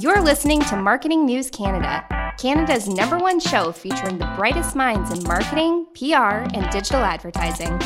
You're 0.00 0.22
listening 0.22 0.62
to 0.62 0.76
Marketing 0.76 1.26
News 1.26 1.50
Canada, 1.50 2.02
Canada's 2.38 2.88
number 2.88 3.18
one 3.18 3.38
show 3.38 3.70
featuring 3.70 4.16
the 4.16 4.32
brightest 4.34 4.74
minds 4.74 5.10
in 5.10 5.22
marketing, 5.24 5.84
PR, 5.94 6.48
and 6.56 6.70
digital 6.70 7.02
advertising. 7.02 7.78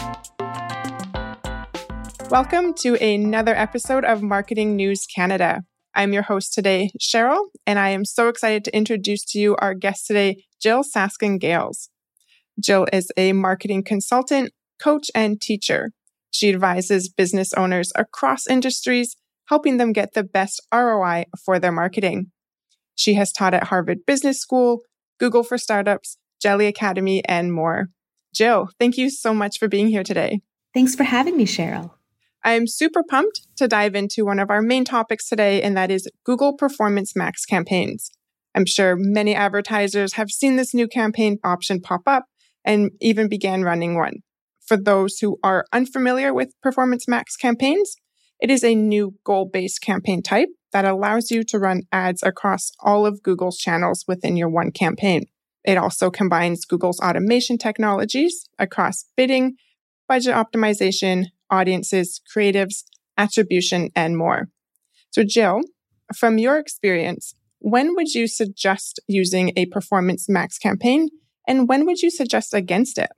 Welcome 2.31 2.73
to 2.83 2.95
another 3.05 3.57
episode 3.57 4.05
of 4.05 4.23
Marketing 4.23 4.77
News 4.77 5.09
Canada. 5.13 5.63
I'm 5.93 6.13
your 6.13 6.23
host 6.23 6.53
today, 6.53 6.93
Cheryl, 7.01 7.47
and 7.67 7.81
I 7.81 7.89
am 7.89 8.05
so 8.05 8.29
excited 8.29 8.63
to 8.67 8.77
introduce 8.77 9.25
to 9.33 9.41
you 9.41 9.57
our 9.57 9.75
guest 9.75 10.07
today, 10.07 10.45
Jyll 10.63 10.85
Saskin 10.85 11.41
Gales. 11.41 11.91
Jyll 12.61 12.87
is 12.93 13.11
a 13.17 13.33
marketing 13.33 13.83
consultant, 13.83 14.53
coach, 14.81 15.11
and 15.17 15.41
teacher. 15.41 15.91
She 16.31 16.51
advises 16.51 17.09
business 17.09 17.53
owners 17.55 17.91
across 17.97 18.47
industries 18.47 19.17
helping 19.49 19.77
them 19.77 19.93
get 19.93 20.15
the 20.15 20.25
best 20.25 20.61
ROI 20.73 21.25
for 21.45 21.59
their 21.59 21.73
marketing. 21.73 22.31
She 22.95 23.15
has 23.15 23.33
taught 23.33 23.55
at 23.55 23.65
Harvard 23.65 23.99
Business 24.07 24.41
School, 24.41 24.81
Google 25.19 25.43
for 25.43 25.59
Startups, 25.59 26.19
Jelly 26.41 26.67
Academy, 26.67 27.25
and 27.25 27.53
more. 27.53 27.89
Jyll, 28.35 28.69
thank 28.79 28.97
you 28.97 29.11
so 29.11 29.33
much 29.33 29.59
for 29.59 29.69
being 29.69 29.89
here 29.89 30.03
today. 30.03 30.41
Thanks 30.73 30.95
for 30.95 31.05
having 31.05 31.37
me, 31.37 31.47
Cheryl. 31.47 31.93
I'm 32.43 32.67
super 32.67 33.03
pumped 33.09 33.47
to 33.57 33.69
dive 33.69 33.95
into 33.95 34.25
one 34.25 34.39
of 34.39 34.51
our 34.51 34.61
main 34.61 34.85
topics 34.85 35.29
today, 35.29 35.63
and 35.63 35.77
that 35.77 35.91
is 35.91 36.11
Google 36.25 36.55
Performance 36.55 37.17
Max 37.17 37.47
campaigns. 37.47 38.11
I'm 38.55 38.67
sure 38.67 38.97
many 38.97 39.35
advertisers 39.35 40.15
have 40.15 40.31
seen 40.31 40.57
this 40.57 40.75
new 40.75 40.87
campaign 40.87 41.39
option 41.43 41.81
pop 41.81 42.03
up 42.07 42.25
and 42.65 42.91
even 43.01 43.29
began 43.29 43.63
running 43.63 43.97
one. 43.97 44.19
For 44.67 44.77
those 44.77 45.19
who 45.19 45.39
are 45.43 45.65
unfamiliar 45.73 46.33
with 46.33 46.55
Performance 46.63 47.09
Max 47.09 47.37
campaigns, 47.37 47.97
it 48.45 48.51
is 48.51 48.63
a 48.63 48.75
new 48.75 49.15
goal 49.25 49.49
based 49.51 49.81
campaign 49.81 50.23
type 50.23 50.51
that 50.75 50.85
allows 50.85 51.31
you 51.31 51.43
to 51.45 51.59
run 51.59 51.81
ads 51.91 52.23
across 52.23 52.73
all 52.81 53.07
of 53.07 53.23
Google's 53.23 53.57
channels 53.57 54.05
within 54.07 54.37
your 54.37 54.51
one 54.51 54.71
campaign. 54.71 55.25
It 55.65 55.79
also 55.79 56.11
combines 56.11 56.67
Google's 56.67 57.01
automation 57.01 57.57
technologies 57.57 58.45
across 58.59 59.07
bidding, 59.17 59.55
budget 60.09 60.35
optimization, 60.35 61.29
audiences, 61.51 62.21
creatives, 62.37 62.85
attribution, 63.17 63.89
and 63.97 64.19
more. 64.19 64.51
So, 65.11 65.25
Jyll, 65.25 65.63
from 66.15 66.37
your 66.37 66.59
experience, 66.59 67.35
when 67.61 67.95
would 67.95 68.13
you 68.13 68.27
suggest 68.29 69.01
using 69.09 69.53
a 69.57 69.65
performance 69.69 70.29
max 70.29 70.59
campaign 70.59 71.09
and 71.49 71.67
when 71.67 71.87
would 71.87 72.03
you 72.03 72.11
suggest 72.11 72.53
against 72.53 72.99
it? 72.99 73.09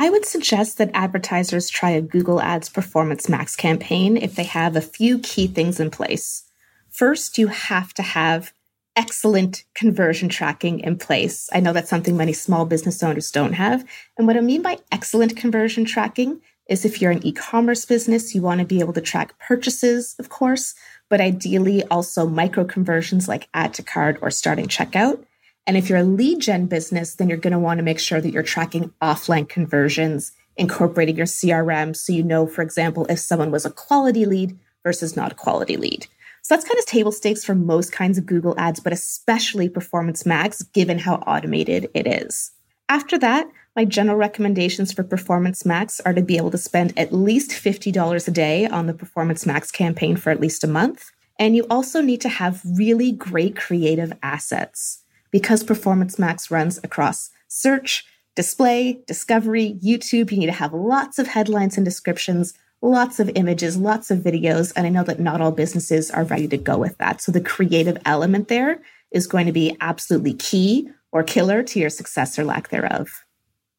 I 0.00 0.10
would 0.10 0.24
suggest 0.24 0.78
that 0.78 0.92
advertisers 0.94 1.68
try 1.68 1.90
a 1.90 2.00
Google 2.00 2.40
Ads 2.40 2.68
Performance 2.68 3.28
Max 3.28 3.56
campaign 3.56 4.16
if 4.16 4.36
they 4.36 4.44
have 4.44 4.76
a 4.76 4.80
few 4.80 5.18
key 5.18 5.48
things 5.48 5.80
in 5.80 5.90
place. 5.90 6.44
First, 6.88 7.36
you 7.36 7.48
have 7.48 7.92
to 7.94 8.02
have 8.02 8.52
excellent 8.94 9.64
conversion 9.74 10.28
tracking 10.28 10.78
in 10.78 10.98
place. 10.98 11.50
I 11.52 11.58
know 11.58 11.72
that's 11.72 11.90
something 11.90 12.16
many 12.16 12.32
small 12.32 12.64
business 12.64 13.02
owners 13.02 13.32
don't 13.32 13.54
have. 13.54 13.84
And 14.16 14.28
what 14.28 14.36
I 14.36 14.40
mean 14.40 14.62
by 14.62 14.78
excellent 14.92 15.36
conversion 15.36 15.84
tracking 15.84 16.42
is 16.68 16.84
if 16.84 17.02
you're 17.02 17.10
an 17.10 17.26
e 17.26 17.32
commerce 17.32 17.84
business, 17.84 18.36
you 18.36 18.42
want 18.42 18.60
to 18.60 18.66
be 18.66 18.78
able 18.78 18.92
to 18.92 19.00
track 19.00 19.36
purchases, 19.40 20.14
of 20.20 20.28
course, 20.28 20.76
but 21.08 21.20
ideally 21.20 21.82
also 21.84 22.24
micro 22.24 22.64
conversions 22.64 23.26
like 23.26 23.48
add 23.52 23.74
to 23.74 23.82
cart 23.82 24.18
or 24.22 24.30
starting 24.30 24.68
checkout. 24.68 25.24
And 25.68 25.76
if 25.76 25.90
you're 25.90 25.98
a 25.98 26.02
lead 26.02 26.40
gen 26.40 26.64
business, 26.64 27.14
then 27.14 27.28
you're 27.28 27.36
going 27.36 27.52
to 27.52 27.58
want 27.58 27.76
to 27.76 27.84
make 27.84 27.98
sure 27.98 28.22
that 28.22 28.32
you're 28.32 28.42
tracking 28.42 28.90
offline 29.02 29.46
conversions, 29.46 30.32
incorporating 30.56 31.14
your 31.14 31.26
CRM 31.26 31.94
so 31.94 32.10
you 32.10 32.22
know, 32.22 32.46
for 32.46 32.62
example, 32.62 33.04
if 33.10 33.18
someone 33.18 33.50
was 33.50 33.66
a 33.66 33.70
quality 33.70 34.24
lead 34.24 34.58
versus 34.82 35.14
not 35.14 35.32
a 35.32 35.34
quality 35.34 35.76
lead. 35.76 36.06
So 36.40 36.54
that's 36.54 36.66
kind 36.66 36.78
of 36.78 36.86
table 36.86 37.12
stakes 37.12 37.44
for 37.44 37.54
most 37.54 37.92
kinds 37.92 38.16
of 38.16 38.24
Google 38.24 38.58
ads, 38.58 38.80
but 38.80 38.94
especially 38.94 39.68
Performance 39.68 40.24
Max, 40.24 40.62
given 40.62 41.00
how 41.00 41.16
automated 41.16 41.90
it 41.92 42.06
is. 42.06 42.52
After 42.88 43.18
that, 43.18 43.46
my 43.76 43.84
general 43.84 44.16
recommendations 44.16 44.94
for 44.94 45.02
Performance 45.02 45.66
Max 45.66 46.00
are 46.00 46.14
to 46.14 46.22
be 46.22 46.38
able 46.38 46.50
to 46.52 46.56
spend 46.56 46.98
at 46.98 47.12
least 47.12 47.50
$50 47.50 48.26
a 48.26 48.30
day 48.30 48.66
on 48.66 48.86
the 48.86 48.94
Performance 48.94 49.44
Max 49.44 49.70
campaign 49.70 50.16
for 50.16 50.30
at 50.30 50.40
least 50.40 50.64
a 50.64 50.66
month. 50.66 51.10
And 51.38 51.54
you 51.54 51.66
also 51.68 52.00
need 52.00 52.22
to 52.22 52.30
have 52.30 52.62
really 52.64 53.12
great 53.12 53.54
creative 53.54 54.14
assets 54.22 55.04
because 55.30 55.62
Performance 55.64 56.18
Max 56.18 56.50
runs 56.50 56.78
across 56.82 57.30
search, 57.48 58.04
display, 58.34 59.00
discovery, 59.06 59.78
YouTube, 59.82 60.30
you 60.30 60.38
need 60.38 60.46
to 60.46 60.52
have 60.52 60.72
lots 60.72 61.18
of 61.18 61.28
headlines 61.28 61.76
and 61.76 61.84
descriptions, 61.84 62.54
lots 62.80 63.18
of 63.18 63.30
images, 63.34 63.76
lots 63.76 64.10
of 64.10 64.18
videos. 64.18 64.72
And 64.76 64.86
I 64.86 64.90
know 64.90 65.04
that 65.04 65.20
not 65.20 65.40
all 65.40 65.52
businesses 65.52 66.10
are 66.10 66.24
ready 66.24 66.48
to 66.48 66.56
go 66.56 66.78
with 66.78 66.96
that. 66.98 67.20
So 67.20 67.32
the 67.32 67.40
creative 67.40 67.98
element 68.04 68.48
there 68.48 68.80
is 69.10 69.26
going 69.26 69.46
to 69.46 69.52
be 69.52 69.76
absolutely 69.80 70.34
key 70.34 70.88
or 71.10 71.22
killer 71.22 71.62
to 71.62 71.80
your 71.80 71.90
success 71.90 72.38
or 72.38 72.44
lack 72.44 72.68
thereof. 72.68 73.08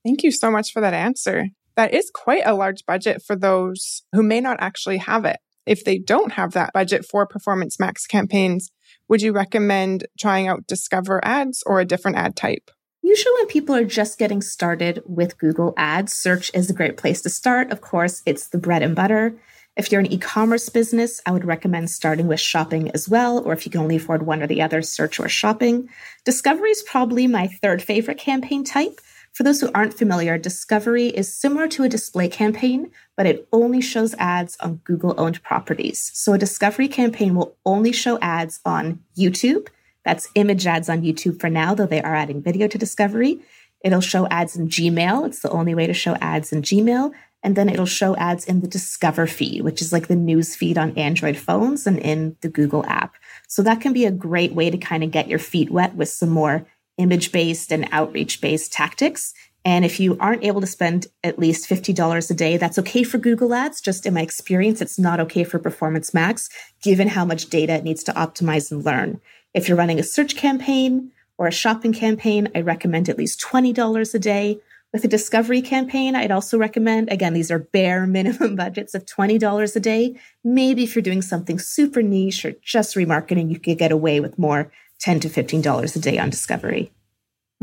Thank 0.04 0.24
you 0.24 0.32
so 0.32 0.50
much 0.50 0.72
for 0.72 0.82
that 0.82 0.94
answer. 0.94 1.48
That 1.76 1.94
is 1.94 2.12
quite 2.14 2.44
a 2.46 2.56
large 2.56 2.86
budget 2.86 3.22
for 3.26 3.36
those 3.36 4.04
who 4.12 4.24
may 4.24 4.42
not 4.42 4.58
actually 4.60 4.98
have 4.98 5.26
it. 5.26 5.38
If 5.66 5.86
they 5.86 6.00
don't 6.00 6.34
have 6.34 6.54
that 6.54 6.74
budget 6.74 7.06
for 7.06 7.26
Performance 7.26 7.80
Max 7.80 8.08
campaigns, 8.08 8.72
would 9.10 9.22
you 9.22 9.34
recommend 9.34 10.06
trying 10.18 10.48
out 10.48 10.68
Discover 10.68 11.20
ads 11.26 11.64
or 11.66 11.80
a 11.80 11.86
different 11.86 12.18
ad 12.18 12.36
type? 12.36 12.72
Usually, 13.02 13.34
when 13.40 13.48
people 13.48 13.76
are 13.76 13.86
just 13.86 14.20
getting 14.20 14.42
started 14.42 15.02
with 15.06 15.38
Google 15.40 15.74
Ads, 15.78 16.14
search 16.14 16.52
is 16.54 16.70
a 16.70 16.74
great 16.74 16.96
place 16.96 17.22
to 17.24 17.30
start. 17.30 17.72
Of 17.72 17.82
course, 17.82 18.22
it's 18.26 18.50
the 18.50 18.58
bread 18.58 18.84
and 18.84 18.96
butter. 18.96 19.34
If 19.76 19.92
you're 19.92 20.02
an 20.02 20.12
e 20.12 20.18
commerce 20.18 20.70
business, 20.70 21.22
I 21.26 21.32
would 21.32 21.46
recommend 21.46 21.90
starting 21.90 22.28
with 22.28 22.40
shopping 22.40 22.92
as 22.92 23.08
well, 23.08 23.40
or 23.40 23.54
if 23.54 23.66
you 23.66 23.72
can 23.72 23.82
only 23.82 23.96
afford 23.96 24.26
one 24.26 24.44
or 24.44 24.48
the 24.48 24.62
other, 24.62 24.82
search 24.82 25.20
or 25.20 25.30
shopping. 25.30 25.90
Discovery 26.26 26.70
is 26.70 26.84
probably 26.84 27.28
my 27.28 27.48
third 27.48 27.82
favorite 27.82 28.18
campaign 28.18 28.64
type. 28.64 29.00
For 29.40 29.44
those 29.44 29.62
who 29.62 29.72
aren't 29.74 29.98
familiar, 29.98 30.38
Discovery 30.38 31.08
is 31.08 31.34
similar 31.34 31.70
to 31.70 31.84
a 31.84 31.88
display 31.88 32.28
campaign, 32.28 32.92
but 33.16 33.26
it 33.26 33.48
only 33.54 33.80
shows 33.80 34.14
ads 34.16 34.58
on 34.60 34.82
Google 34.84 35.16
owned 35.18 35.42
properties. 35.44 36.12
So 36.14 36.34
a 36.34 36.38
Discovery 36.38 36.90
campaign 36.90 37.36
will 37.36 37.56
only 37.66 37.94
show 37.94 38.20
ads 38.20 38.60
on 38.66 39.00
YouTube. 39.18 39.70
That's 40.04 40.28
image 40.36 40.68
ads 40.68 40.90
on 40.90 41.04
YouTube 41.04 41.40
for 41.40 41.50
now, 41.50 41.74
though 41.74 41.86
they 41.86 42.02
are 42.02 42.18
adding 42.18 42.42
video 42.42 42.68
to 42.68 42.78
Discovery. 42.78 43.40
It'll 43.82 44.02
show 44.02 44.28
ads 44.28 44.58
in 44.58 44.68
Gmail. 44.68 45.28
It's 45.28 45.40
the 45.40 45.52
only 45.52 45.74
way 45.74 45.88
to 45.88 45.94
show 45.94 46.16
ads 46.16 46.52
in 46.52 46.62
Gmail. 46.62 47.14
And 47.42 47.56
then 47.56 47.70
it'll 47.70 47.86
show 47.86 48.18
ads 48.18 48.44
in 48.44 48.60
the 48.60 48.68
Discover 48.68 49.28
feed, 49.28 49.62
which 49.62 49.82
is 49.82 49.94
like 49.94 50.08
the 50.08 50.18
news 50.18 50.54
feed 50.54 50.78
on 50.78 50.98
Android 50.98 51.38
phones 51.38 51.88
and 51.88 51.98
in 52.00 52.36
the 52.42 52.50
Google 52.50 52.86
app. 52.88 53.16
So 53.48 53.62
that 53.62 53.80
can 53.80 53.94
be 53.94 54.04
a 54.04 54.12
great 54.12 54.52
way 54.52 54.70
to 54.70 54.78
kind 54.78 55.02
of 55.02 55.12
get 55.12 55.30
your 55.30 55.40
feet 55.40 55.72
wet 55.72 55.96
with 55.96 56.10
some 56.10 56.28
more 56.28 56.68
image 57.00 57.32
based 57.32 57.72
and 57.72 57.88
outreach 57.92 58.42
based 58.42 58.72
tactics. 58.72 59.34
And 59.66 59.84
if 59.84 60.00
you 60.00 60.18
aren't 60.20 60.44
able 60.44 60.62
to 60.62 60.68
spend 60.68 61.08
at 61.24 61.40
least 61.40 61.70
$50 61.70 62.32
a 62.32 62.34
day, 62.34 62.58
that's 62.58 62.80
okay 62.80 63.04
for 63.04 63.18
Google 63.18 63.54
Ads. 63.54 63.82
Just 63.82 64.06
in 64.06 64.14
my 64.14 64.22
experience, 64.22 64.82
it's 64.82 65.00
not 65.00 65.20
okay 65.20 65.44
for 65.44 65.60
Performance 65.60 66.14
Max, 66.14 66.50
given 66.82 67.10
how 67.10 67.26
much 67.26 67.50
data 67.50 67.74
it 67.74 67.84
needs 67.84 68.04
to 68.06 68.14
optimize 68.14 68.72
and 68.72 68.86
learn. 68.86 69.20
If 69.54 69.68
you're 69.68 69.78
running 69.78 70.00
a 70.00 70.04
search 70.04 70.36
campaign 70.36 71.12
or 71.38 71.48
a 71.48 71.52
shopping 71.52 71.94
campaign, 71.94 72.50
I 72.56 72.62
recommend 72.62 73.10
at 73.10 73.18
least 73.18 73.42
$20 73.42 74.14
a 74.14 74.20
day. 74.20 74.60
With 74.92 75.04
a 75.04 75.08
discovery 75.08 75.62
campaign, 75.62 76.16
I'd 76.16 76.32
also 76.32 76.58
recommend, 76.58 77.12
again, 77.12 77.34
these 77.34 77.52
are 77.52 77.60
bare 77.60 78.08
minimum 78.18 78.56
budgets 78.56 78.96
of 78.96 79.06
$20 79.06 79.76
a 79.76 79.80
day. 79.80 80.20
Maybe 80.44 80.84
if 80.84 80.96
you're 80.96 81.04
doing 81.04 81.22
something 81.22 81.60
super 81.60 82.02
niche 82.02 82.46
or 82.46 82.54
just 82.64 82.96
remarketing, 82.96 83.52
you 83.52 83.60
could 83.60 83.78
get 83.78 83.92
away 83.92 84.20
with 84.20 84.40
more 84.40 84.72
10 85.00 85.20
to 85.22 85.30
$15 85.30 85.96
a 85.96 86.00
day 86.00 86.18
on 86.18 86.30
discovery. 86.30 86.92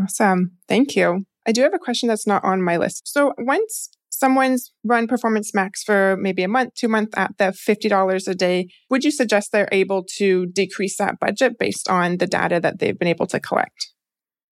Awesome. 0.00 0.52
Thank 0.68 0.96
you. 0.96 1.26
I 1.46 1.52
do 1.52 1.62
have 1.62 1.74
a 1.74 1.78
question 1.78 2.08
that's 2.08 2.26
not 2.26 2.44
on 2.44 2.62
my 2.62 2.76
list. 2.76 3.08
So 3.08 3.32
once 3.38 3.90
someone's 4.10 4.72
run 4.84 5.06
Performance 5.06 5.54
Max 5.54 5.82
for 5.82 6.16
maybe 6.18 6.42
a 6.42 6.48
month, 6.48 6.74
two 6.74 6.88
months 6.88 7.12
at 7.16 7.36
the 7.38 7.44
$50 7.44 8.28
a 8.28 8.34
day, 8.34 8.68
would 8.90 9.04
you 9.04 9.10
suggest 9.10 9.52
they're 9.52 9.68
able 9.72 10.04
to 10.16 10.46
decrease 10.46 10.96
that 10.96 11.20
budget 11.20 11.58
based 11.58 11.88
on 11.88 12.18
the 12.18 12.26
data 12.26 12.58
that 12.60 12.78
they've 12.78 12.98
been 12.98 13.08
able 13.08 13.26
to 13.28 13.40
collect? 13.40 13.92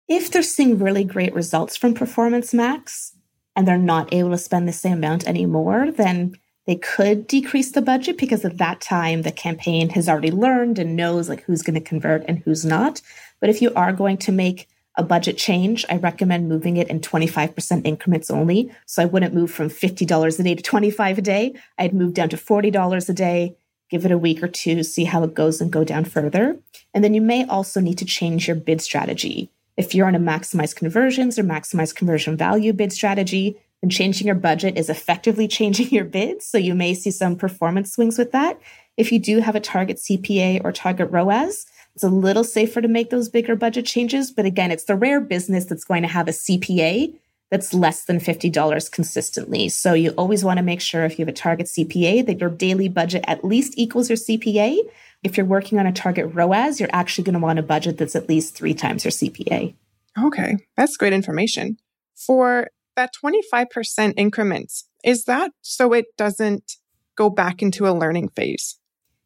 If 0.09 0.31
they're 0.31 0.43
seeing 0.43 0.79
really 0.79 1.05
great 1.05 1.35
results 1.35 1.76
from 1.76 1.94
Performance 1.94 2.53
Max 2.53 3.15
and 3.55 3.69
they're 3.69 3.79
not 3.79 4.12
able 4.12 4.31
to 4.31 4.38
spend 4.38 4.67
the 4.67 4.73
same 4.73 4.94
amount 4.94 5.26
anymore, 5.29 5.93
then 5.93 6.33
they 6.70 6.76
could 6.76 7.26
decrease 7.26 7.72
the 7.72 7.82
budget 7.82 8.17
because 8.17 8.44
at 8.44 8.58
that 8.58 8.81
time 8.81 9.22
the 9.22 9.32
campaign 9.32 9.88
has 9.88 10.08
already 10.08 10.31
learned 10.31 10.78
and 10.78 10.94
knows 10.94 11.28
like 11.28 11.43
who's 11.43 11.62
going 11.62 11.75
to 11.75 11.81
convert 11.81 12.25
and 12.28 12.38
who's 12.38 12.64
not. 12.64 13.02
But 13.40 13.50
if 13.50 13.61
you 13.61 13.75
are 13.75 13.93
going 13.93 14.19
to 14.19 14.31
make 14.31 14.69
a 14.94 15.02
budget 15.02 15.37
change, 15.37 15.84
I 15.90 15.96
recommend 15.96 16.49
moving 16.49 16.76
it 16.76 16.87
in 16.87 17.00
25% 17.00 17.84
increments 17.84 18.31
only. 18.31 18.70
So 18.87 19.02
I 19.02 19.06
wouldn't 19.06 19.34
move 19.34 19.50
from 19.50 19.69
$50 19.69 20.38
a 20.38 20.43
day 20.44 20.55
to 20.55 20.62
25 20.62 21.19
a 21.19 21.22
day. 21.22 21.55
I'd 21.76 21.93
move 21.93 22.14
down 22.14 22.28
to 22.28 22.37
$40 22.37 23.08
a 23.08 23.12
day, 23.14 23.56
give 23.90 24.05
it 24.05 24.12
a 24.12 24.16
week 24.16 24.40
or 24.40 24.46
two, 24.46 24.84
see 24.84 25.02
how 25.02 25.25
it 25.25 25.34
goes 25.34 25.61
and 25.61 25.73
go 25.73 25.82
down 25.82 26.05
further. 26.05 26.56
And 26.94 27.02
then 27.02 27.14
you 27.14 27.20
may 27.20 27.44
also 27.46 27.81
need 27.81 27.99
to 27.99 28.05
change 28.05 28.46
your 28.46 28.55
bid 28.55 28.81
strategy. 28.81 29.50
If 29.76 29.93
you're 29.93 30.06
on 30.06 30.14
a 30.14 30.20
maximize 30.20 30.76
conversions 30.76 31.37
or 31.37 31.43
maximize 31.43 31.93
conversion 31.93 32.37
value 32.37 32.73
bid 32.73 32.93
strategy, 32.93 33.58
and 33.82 33.91
changing 33.91 34.27
your 34.27 34.37
budget 34.37 34.77
is 34.77 34.91
effectively 34.91 35.49
changing 35.49 35.88
your 35.91 36.05
bids. 36.05 36.47
So 36.47 36.59
you 36.59 36.75
may 36.75 36.94
see 36.94 37.11
some 37.11 37.37
performance 37.37 37.93
swings 37.93 38.19
with 38.19 38.32
that. 38.32 38.61
If 38.97 39.11
you 39.12 39.19
do 39.19 39.41
have 39.41 39.56
a 39.56 39.61
target 39.61 39.97
CPA 39.97 40.62
or 40.65 40.73
target 40.73 41.11
ROAS, 41.11 41.67
It's 41.94 42.05
a 42.05 42.09
little 42.09 42.44
safer 42.44 42.81
to 42.81 42.88
make 42.88 43.11
those 43.11 43.29
bigger 43.29 43.56
budget 43.56 43.87
changes. 43.87 44.31
But 44.31 44.47
again, 44.47 44.71
it's 44.71 44.85
the 44.85 44.97
rare 44.97 45.21
business 45.21 45.65
that's 45.65 45.85
going 45.85 46.03
to 46.03 46.09
have 46.09 46.29
a 46.29 46.32
CPA 46.32 47.15
that's 47.50 47.75
less 47.75 48.05
than 48.05 48.21
$50 48.21 48.93
consistently. 48.93 49.69
So 49.69 49.93
you 49.93 50.11
always 50.11 50.44
want 50.44 50.59
to 50.59 50.62
make 50.62 50.81
sure 50.81 51.05
if 51.05 51.19
you 51.19 51.25
have 51.25 51.33
a 51.33 51.37
target 51.37 51.67
CPA 51.67 52.25
that 52.26 52.41
your 52.41 52.50
daily 52.50 52.88
budget 52.88 53.25
at 53.26 53.44
least 53.44 53.75
equals 53.76 54.09
your 54.09 54.17
CPA. 54.17 54.79
If 55.25 55.37
you're 55.37 55.47
working 55.47 55.79
on 55.79 55.87
a 55.87 55.93
target 55.93 56.33
ROAS, 56.33 56.79
you're 56.79 56.88
actually 56.93 57.25
going 57.25 57.35
to 57.35 57.41
want 57.41 57.59
a 57.59 57.62
budget 57.62 57.99
that's 57.99 58.17
at 58.17 58.29
least 58.29 58.55
three 58.55 58.73
times 58.73 59.05
your 59.05 59.11
CPA. 59.11 59.75
Okay, 60.23 60.59
that's 60.76 60.97
great 60.97 61.12
information. 61.12 61.76
For 62.15 62.69
that 62.96 63.12
25% 63.22 64.14
increments, 64.16 64.88
is 65.04 65.25
that 65.25 65.52
so 65.62 65.92
it 65.92 66.06
doesn't 66.16 66.76
go 67.16 67.31
back 67.31 67.62
into 67.62 67.87
a 67.87 67.92
learning 67.92 68.28
phase? 68.28 68.78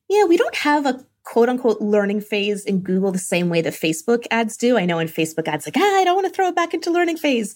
Yeah, 0.08 0.24
we 0.24 0.36
don't 0.36 0.56
have 0.56 0.86
a 0.86 1.04
quote 1.24 1.48
unquote 1.48 1.80
learning 1.80 2.20
phase 2.20 2.64
in 2.64 2.80
Google 2.80 3.10
the 3.10 3.18
same 3.18 3.48
way 3.48 3.60
that 3.62 3.72
Facebook 3.72 4.26
ads 4.30 4.56
do. 4.56 4.78
I 4.78 4.84
know 4.84 4.98
in 4.98 5.08
Facebook 5.08 5.48
ads, 5.48 5.66
like, 5.66 5.76
ah, 5.76 5.96
I 5.96 6.04
don't 6.04 6.14
want 6.14 6.26
to 6.26 6.32
throw 6.32 6.48
it 6.48 6.56
back 6.56 6.74
into 6.74 6.90
learning 6.90 7.16
phase. 7.16 7.54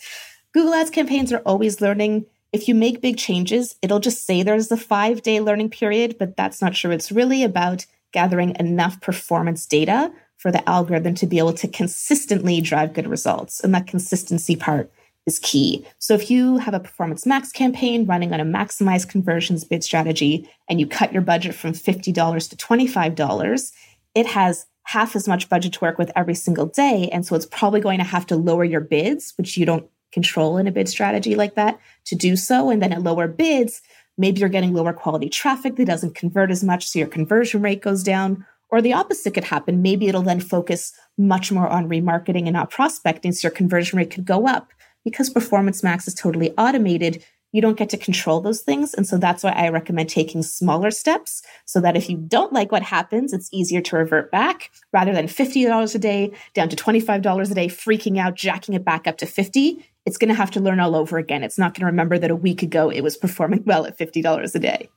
Google 0.52 0.74
Ads 0.74 0.90
campaigns 0.90 1.32
are 1.32 1.42
always 1.44 1.80
learning. 1.80 2.24
If 2.52 2.68
you 2.68 2.74
make 2.74 3.02
big 3.02 3.18
changes, 3.18 3.76
it'll 3.82 4.00
just 4.00 4.24
say 4.24 4.42
there's 4.42 4.72
a 4.72 4.76
five 4.76 5.22
day 5.22 5.40
learning 5.40 5.70
period, 5.70 6.16
but 6.18 6.36
that's 6.36 6.62
not 6.62 6.74
sure. 6.74 6.92
It's 6.92 7.12
really 7.12 7.44
about 7.44 7.84
gathering 8.12 8.56
enough 8.58 9.00
performance 9.02 9.66
data 9.66 10.10
for 10.38 10.50
the 10.50 10.66
algorithm 10.68 11.14
to 11.16 11.26
be 11.26 11.38
able 11.38 11.52
to 11.52 11.68
consistently 11.68 12.60
drive 12.60 12.94
good 12.94 13.06
results. 13.06 13.60
And 13.60 13.74
that 13.74 13.86
consistency 13.86 14.56
part 14.56 14.90
is 15.28 15.38
key. 15.38 15.86
So 15.98 16.14
if 16.14 16.30
you 16.30 16.58
have 16.58 16.74
a 16.74 16.80
performance 16.80 17.24
max 17.24 17.52
campaign 17.52 18.06
running 18.06 18.32
on 18.32 18.40
a 18.40 18.44
maximize 18.44 19.08
conversions 19.08 19.62
bid 19.62 19.84
strategy 19.84 20.50
and 20.68 20.80
you 20.80 20.86
cut 20.86 21.12
your 21.12 21.22
budget 21.22 21.54
from 21.54 21.72
$50 21.72 22.02
to 22.02 22.56
$25, 22.56 23.72
it 24.16 24.26
has 24.26 24.66
half 24.84 25.14
as 25.14 25.28
much 25.28 25.48
budget 25.48 25.74
to 25.74 25.80
work 25.80 25.98
with 25.98 26.10
every 26.16 26.34
single 26.34 26.66
day. 26.66 27.08
And 27.12 27.24
so 27.24 27.36
it's 27.36 27.46
probably 27.46 27.80
going 27.80 27.98
to 27.98 28.04
have 28.04 28.26
to 28.26 28.36
lower 28.36 28.64
your 28.64 28.80
bids, 28.80 29.34
which 29.36 29.56
you 29.56 29.66
don't 29.66 29.88
control 30.10 30.56
in 30.56 30.66
a 30.66 30.72
bid 30.72 30.88
strategy 30.88 31.34
like 31.34 31.54
that 31.54 31.78
to 32.06 32.16
do 32.16 32.34
so. 32.34 32.70
And 32.70 32.82
then 32.82 32.92
at 32.92 33.02
lower 33.02 33.28
bids, 33.28 33.82
maybe 34.16 34.40
you're 34.40 34.48
getting 34.48 34.72
lower 34.72 34.94
quality 34.94 35.28
traffic 35.28 35.76
that 35.76 35.84
doesn't 35.84 36.14
convert 36.14 36.50
as 36.50 36.64
much. 36.64 36.88
So 36.88 36.98
your 36.98 37.08
conversion 37.08 37.62
rate 37.62 37.82
goes 37.82 38.02
down. 38.02 38.46
Or 38.70 38.82
the 38.82 38.92
opposite 38.92 39.32
could 39.32 39.44
happen. 39.44 39.80
Maybe 39.80 40.08
it'll 40.08 40.20
then 40.20 40.40
focus 40.40 40.92
much 41.16 41.50
more 41.50 41.68
on 41.68 41.88
remarketing 41.88 42.42
and 42.42 42.52
not 42.52 42.70
prospecting. 42.70 43.32
So 43.32 43.48
your 43.48 43.54
conversion 43.54 43.96
rate 43.96 44.10
could 44.10 44.26
go 44.26 44.46
up 44.46 44.74
because 45.10 45.30
Performance 45.30 45.82
Max 45.82 46.06
is 46.08 46.14
totally 46.14 46.52
automated. 46.58 47.24
You 47.52 47.62
don't 47.62 47.78
get 47.78 47.88
to 47.90 47.96
control 47.96 48.40
those 48.40 48.60
things. 48.60 48.92
And 48.92 49.06
so 49.06 49.16
that's 49.16 49.42
why 49.42 49.50
I 49.52 49.70
recommend 49.70 50.10
taking 50.10 50.42
smaller 50.42 50.90
steps 50.90 51.42
so 51.64 51.80
that 51.80 51.96
if 51.96 52.10
you 52.10 52.18
don't 52.18 52.52
like 52.52 52.70
what 52.70 52.82
happens, 52.82 53.32
it's 53.32 53.48
easier 53.52 53.80
to 53.80 53.96
revert 53.96 54.30
back 54.30 54.70
rather 54.92 55.14
than 55.14 55.26
$50 55.26 55.94
a 55.94 55.98
day 55.98 56.32
down 56.52 56.68
to 56.68 56.76
$25 56.76 57.50
a 57.50 57.54
day, 57.54 57.68
freaking 57.68 58.18
out, 58.18 58.34
jacking 58.34 58.74
it 58.74 58.84
back 58.84 59.06
up 59.06 59.16
to 59.18 59.26
50 59.26 59.82
it's 60.08 60.16
going 60.16 60.30
to 60.30 60.34
have 60.34 60.50
to 60.52 60.60
learn 60.60 60.80
all 60.80 60.96
over 60.96 61.18
again. 61.18 61.42
It's 61.42 61.58
not 61.58 61.74
going 61.74 61.80
to 61.80 61.86
remember 61.86 62.18
that 62.18 62.30
a 62.30 62.36
week 62.36 62.62
ago 62.62 62.88
it 62.88 63.02
was 63.02 63.18
performing 63.18 63.62
well 63.66 63.84
at 63.84 63.98
$50 63.98 64.54
a 64.54 64.58
day. 64.58 64.88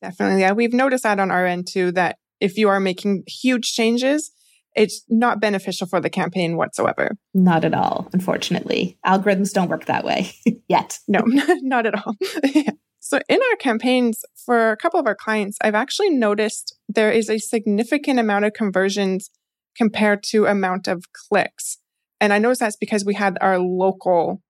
Definitely. 0.00 0.42
Yeah. 0.42 0.52
We've 0.52 0.72
noticed 0.72 1.02
that 1.02 1.18
on 1.18 1.32
our 1.32 1.44
end 1.44 1.66
too, 1.66 1.90
that 1.92 2.18
if 2.40 2.56
you 2.56 2.68
are 2.68 2.78
making 2.78 3.24
huge 3.26 3.72
changes, 3.74 4.30
it's 4.74 5.04
not 5.08 5.40
beneficial 5.40 5.86
for 5.86 6.00
the 6.00 6.10
campaign 6.10 6.56
whatsoever. 6.56 7.16
Not 7.32 7.64
at 7.64 7.74
all, 7.74 8.08
unfortunately. 8.12 8.98
Algorithms 9.06 9.52
don't 9.52 9.68
work 9.68 9.86
that 9.86 10.04
way 10.04 10.32
yet. 10.68 10.98
No, 11.08 11.22
not 11.26 11.86
at 11.86 11.94
all. 11.94 12.14
So, 13.06 13.18
in 13.28 13.38
our 13.50 13.56
campaigns 13.56 14.22
for 14.46 14.70
a 14.70 14.78
couple 14.78 14.98
of 14.98 15.06
our 15.06 15.14
clients, 15.14 15.58
I've 15.62 15.74
actually 15.74 16.08
noticed 16.08 16.74
there 16.88 17.12
is 17.12 17.28
a 17.28 17.38
significant 17.38 18.18
amount 18.18 18.46
of 18.46 18.54
conversions 18.54 19.28
compared 19.76 20.22
to 20.30 20.46
amount 20.46 20.88
of 20.88 21.04
clicks. 21.12 21.76
And 22.18 22.32
I 22.32 22.38
noticed 22.38 22.60
that's 22.60 22.76
because 22.76 23.04
we 23.04 23.12
had 23.12 23.36
our 23.42 23.58
local 23.58 24.40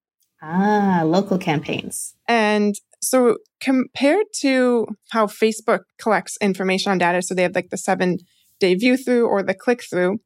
Ah, 0.40 1.02
local 1.04 1.36
campaigns. 1.36 2.14
And 2.28 2.76
so 3.02 3.38
compared 3.60 4.26
to 4.40 4.86
how 5.10 5.26
Facebook 5.26 5.80
collects 5.98 6.36
information 6.40 6.92
on 6.92 6.98
data, 6.98 7.22
so 7.22 7.34
they 7.34 7.42
have 7.42 7.56
like 7.56 7.70
the 7.70 7.76
seven 7.76 8.18
day 8.64 8.74
view 8.74 8.96
through 8.96 9.26
or 9.26 9.42
the 9.42 9.54
click 9.54 9.82
through, 9.88 10.18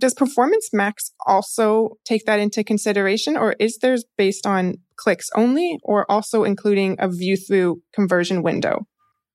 does 0.00 0.14
Performance 0.14 0.70
Max 0.72 1.12
also 1.26 1.96
take 2.04 2.24
that 2.26 2.38
into 2.38 2.62
consideration 2.62 3.36
or 3.36 3.56
is 3.58 3.78
theirs 3.78 4.04
based 4.16 4.46
on 4.46 4.74
clicks 4.96 5.28
only 5.34 5.78
or 5.82 6.08
also 6.10 6.44
including 6.44 6.96
a 6.98 7.08
view 7.08 7.36
through 7.36 7.82
conversion 7.92 8.42
window? 8.42 8.86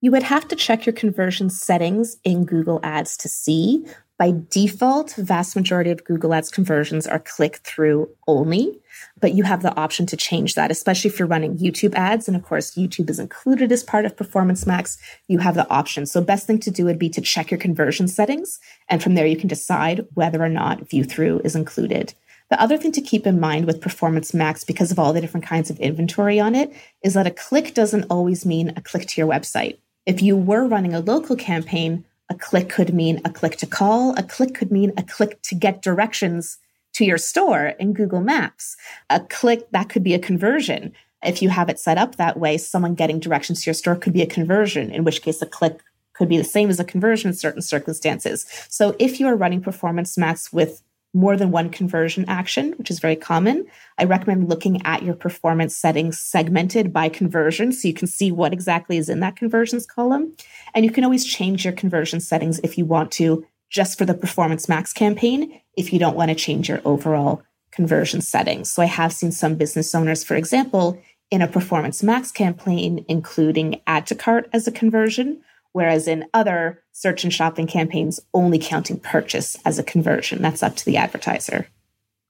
You 0.01 0.11
would 0.11 0.23
have 0.23 0.47
to 0.49 0.55
check 0.55 0.85
your 0.85 0.93
conversion 0.93 1.49
settings 1.49 2.17
in 2.23 2.45
Google 2.45 2.79
Ads 2.83 3.17
to 3.17 3.29
see. 3.29 3.85
By 4.19 4.33
default, 4.49 5.15
vast 5.15 5.55
majority 5.55 5.89
of 5.89 6.03
Google 6.03 6.35
Ads 6.35 6.51
conversions 6.51 7.07
are 7.07 7.19
click 7.19 7.57
through 7.57 8.09
only, 8.27 8.79
but 9.19 9.33
you 9.33 9.43
have 9.43 9.63
the 9.63 9.75
option 9.75 10.05
to 10.05 10.15
change 10.15 10.53
that, 10.53 10.69
especially 10.69 11.09
if 11.09 11.17
you're 11.17 11.27
running 11.27 11.57
YouTube 11.57 11.95
ads. 11.95 12.27
And 12.27 12.37
of 12.37 12.43
course, 12.43 12.75
YouTube 12.75 13.09
is 13.09 13.19
included 13.19 13.71
as 13.71 13.83
part 13.83 14.05
of 14.05 14.15
Performance 14.15 14.67
Max. 14.67 14.99
You 15.27 15.39
have 15.39 15.55
the 15.55 15.67
option. 15.69 16.05
So 16.05 16.21
best 16.21 16.45
thing 16.45 16.59
to 16.59 16.71
do 16.71 16.85
would 16.85 16.99
be 16.99 17.09
to 17.09 17.21
check 17.21 17.49
your 17.49 17.59
conversion 17.59 18.07
settings. 18.07 18.59
And 18.87 19.01
from 19.01 19.15
there, 19.15 19.25
you 19.25 19.35
can 19.35 19.47
decide 19.47 20.05
whether 20.13 20.43
or 20.43 20.49
not 20.49 20.89
view 20.89 21.03
through 21.03 21.41
is 21.43 21.55
included. 21.55 22.13
The 22.49 22.61
other 22.61 22.77
thing 22.77 22.91
to 22.91 23.01
keep 23.01 23.25
in 23.25 23.39
mind 23.39 23.65
with 23.65 23.81
Performance 23.81 24.31
Max, 24.31 24.63
because 24.63 24.91
of 24.91 24.99
all 24.99 25.11
the 25.11 25.21
different 25.21 25.45
kinds 25.45 25.71
of 25.71 25.79
inventory 25.79 26.39
on 26.39 26.53
it, 26.53 26.71
is 27.01 27.15
that 27.15 27.25
a 27.25 27.31
click 27.31 27.73
doesn't 27.73 28.05
always 28.11 28.45
mean 28.45 28.73
a 28.75 28.81
click 28.81 29.07
to 29.07 29.21
your 29.21 29.29
website. 29.29 29.79
If 30.05 30.21
you 30.21 30.37
were 30.37 30.67
running 30.67 30.93
a 30.93 30.99
local 30.99 31.35
campaign, 31.35 32.05
a 32.33 32.35
click 32.35 32.67
could 32.67 32.95
mean 32.95 33.21
a 33.23 33.29
click 33.29 33.57
to 33.57 33.67
call. 33.67 34.15
A 34.17 34.23
click 34.23 34.55
could 34.55 34.71
mean 34.71 34.91
a 34.97 35.03
click 35.03 35.39
to 35.43 35.53
get 35.55 35.83
directions 35.83 36.57
to 36.93 37.05
your 37.05 37.19
store 37.19 37.67
in 37.79 37.93
Google 37.93 38.21
Maps. 38.21 38.75
A 39.11 39.19
click, 39.19 39.69
that 39.69 39.89
could 39.89 40.03
be 40.03 40.15
a 40.15 40.19
conversion. 40.19 40.93
If 41.23 41.43
you 41.43 41.49
have 41.49 41.69
it 41.69 41.79
set 41.79 41.99
up 41.99 42.15
that 42.15 42.39
way, 42.39 42.57
someone 42.57 42.95
getting 42.95 43.19
directions 43.19 43.61
to 43.61 43.67
your 43.67 43.75
store 43.75 43.95
could 43.95 44.13
be 44.13 44.23
a 44.23 44.27
conversion, 44.27 44.89
in 44.89 45.03
which 45.03 45.21
case 45.21 45.43
a 45.43 45.45
click 45.45 45.81
could 46.13 46.27
be 46.27 46.37
the 46.37 46.43
same 46.43 46.71
as 46.71 46.79
a 46.79 46.83
conversion 46.83 47.29
in 47.29 47.35
certain 47.35 47.61
circumstances. 47.61 48.47
So 48.67 48.95
if 48.97 49.19
you 49.19 49.27
are 49.27 49.35
running 49.35 49.61
Performance 49.61 50.17
Max 50.17 50.51
with 50.51 50.81
more 51.13 51.37
than 51.37 51.51
one 51.51 51.69
conversion 51.69 52.25
action, 52.27 52.73
which 52.77 52.89
is 52.89 52.99
very 52.99 53.15
common, 53.15 53.65
I 53.97 54.05
recommend 54.05 54.49
looking 54.49 54.83
at 54.85 55.03
your 55.03 55.13
performance 55.13 55.77
settings 55.77 56.19
segmented 56.19 56.91
by 56.91 57.09
conversion 57.09 57.71
so 57.71 57.87
you 57.87 57.93
can 57.93 58.07
see 58.07 58.31
what 58.31 58.53
exactly 58.53 58.97
is 58.97 59.09
in 59.09 59.19
that 59.19 59.35
conversions 59.35 59.85
column. 59.85 60.35
And 60.73 60.83
you 60.83 60.91
can 60.91 61.03
always 61.03 61.25
change 61.25 61.65
your 61.65 61.73
conversion 61.73 62.19
settings 62.19 62.59
if 62.59 62.77
you 62.77 62.85
want 62.85 63.11
to, 63.13 63.45
just 63.69 63.97
for 63.97 64.05
the 64.05 64.13
Performance 64.13 64.67
Max 64.67 64.91
campaign, 64.91 65.61
if 65.77 65.93
you 65.93 65.99
don't 65.99 66.15
want 66.15 66.29
to 66.29 66.35
change 66.35 66.69
your 66.69 66.81
overall 66.83 67.43
conversion 67.71 68.21
settings. 68.21 68.69
So 68.71 68.81
I 68.81 68.85
have 68.85 69.13
seen 69.13 69.31
some 69.31 69.55
business 69.55 69.93
owners, 69.93 70.23
for 70.23 70.35
example, 70.35 70.99
in 71.31 71.41
a 71.41 71.47
Performance 71.47 72.03
Max 72.03 72.31
campaign, 72.31 73.05
including 73.07 73.81
add 73.87 74.05
to 74.07 74.15
cart 74.15 74.49
as 74.53 74.67
a 74.67 74.71
conversion, 74.71 75.41
whereas 75.73 76.07
in 76.07 76.25
other 76.33 76.83
search 76.91 77.23
and 77.23 77.33
shopping 77.33 77.67
campaigns, 77.67 78.19
only 78.33 78.57
counting 78.57 78.99
purchase 78.99 79.57
as 79.65 79.77
a 79.77 79.83
conversion. 79.83 80.41
That's 80.41 80.63
up 80.63 80.75
to 80.77 80.85
the 80.85 80.97
advertiser. 80.97 81.67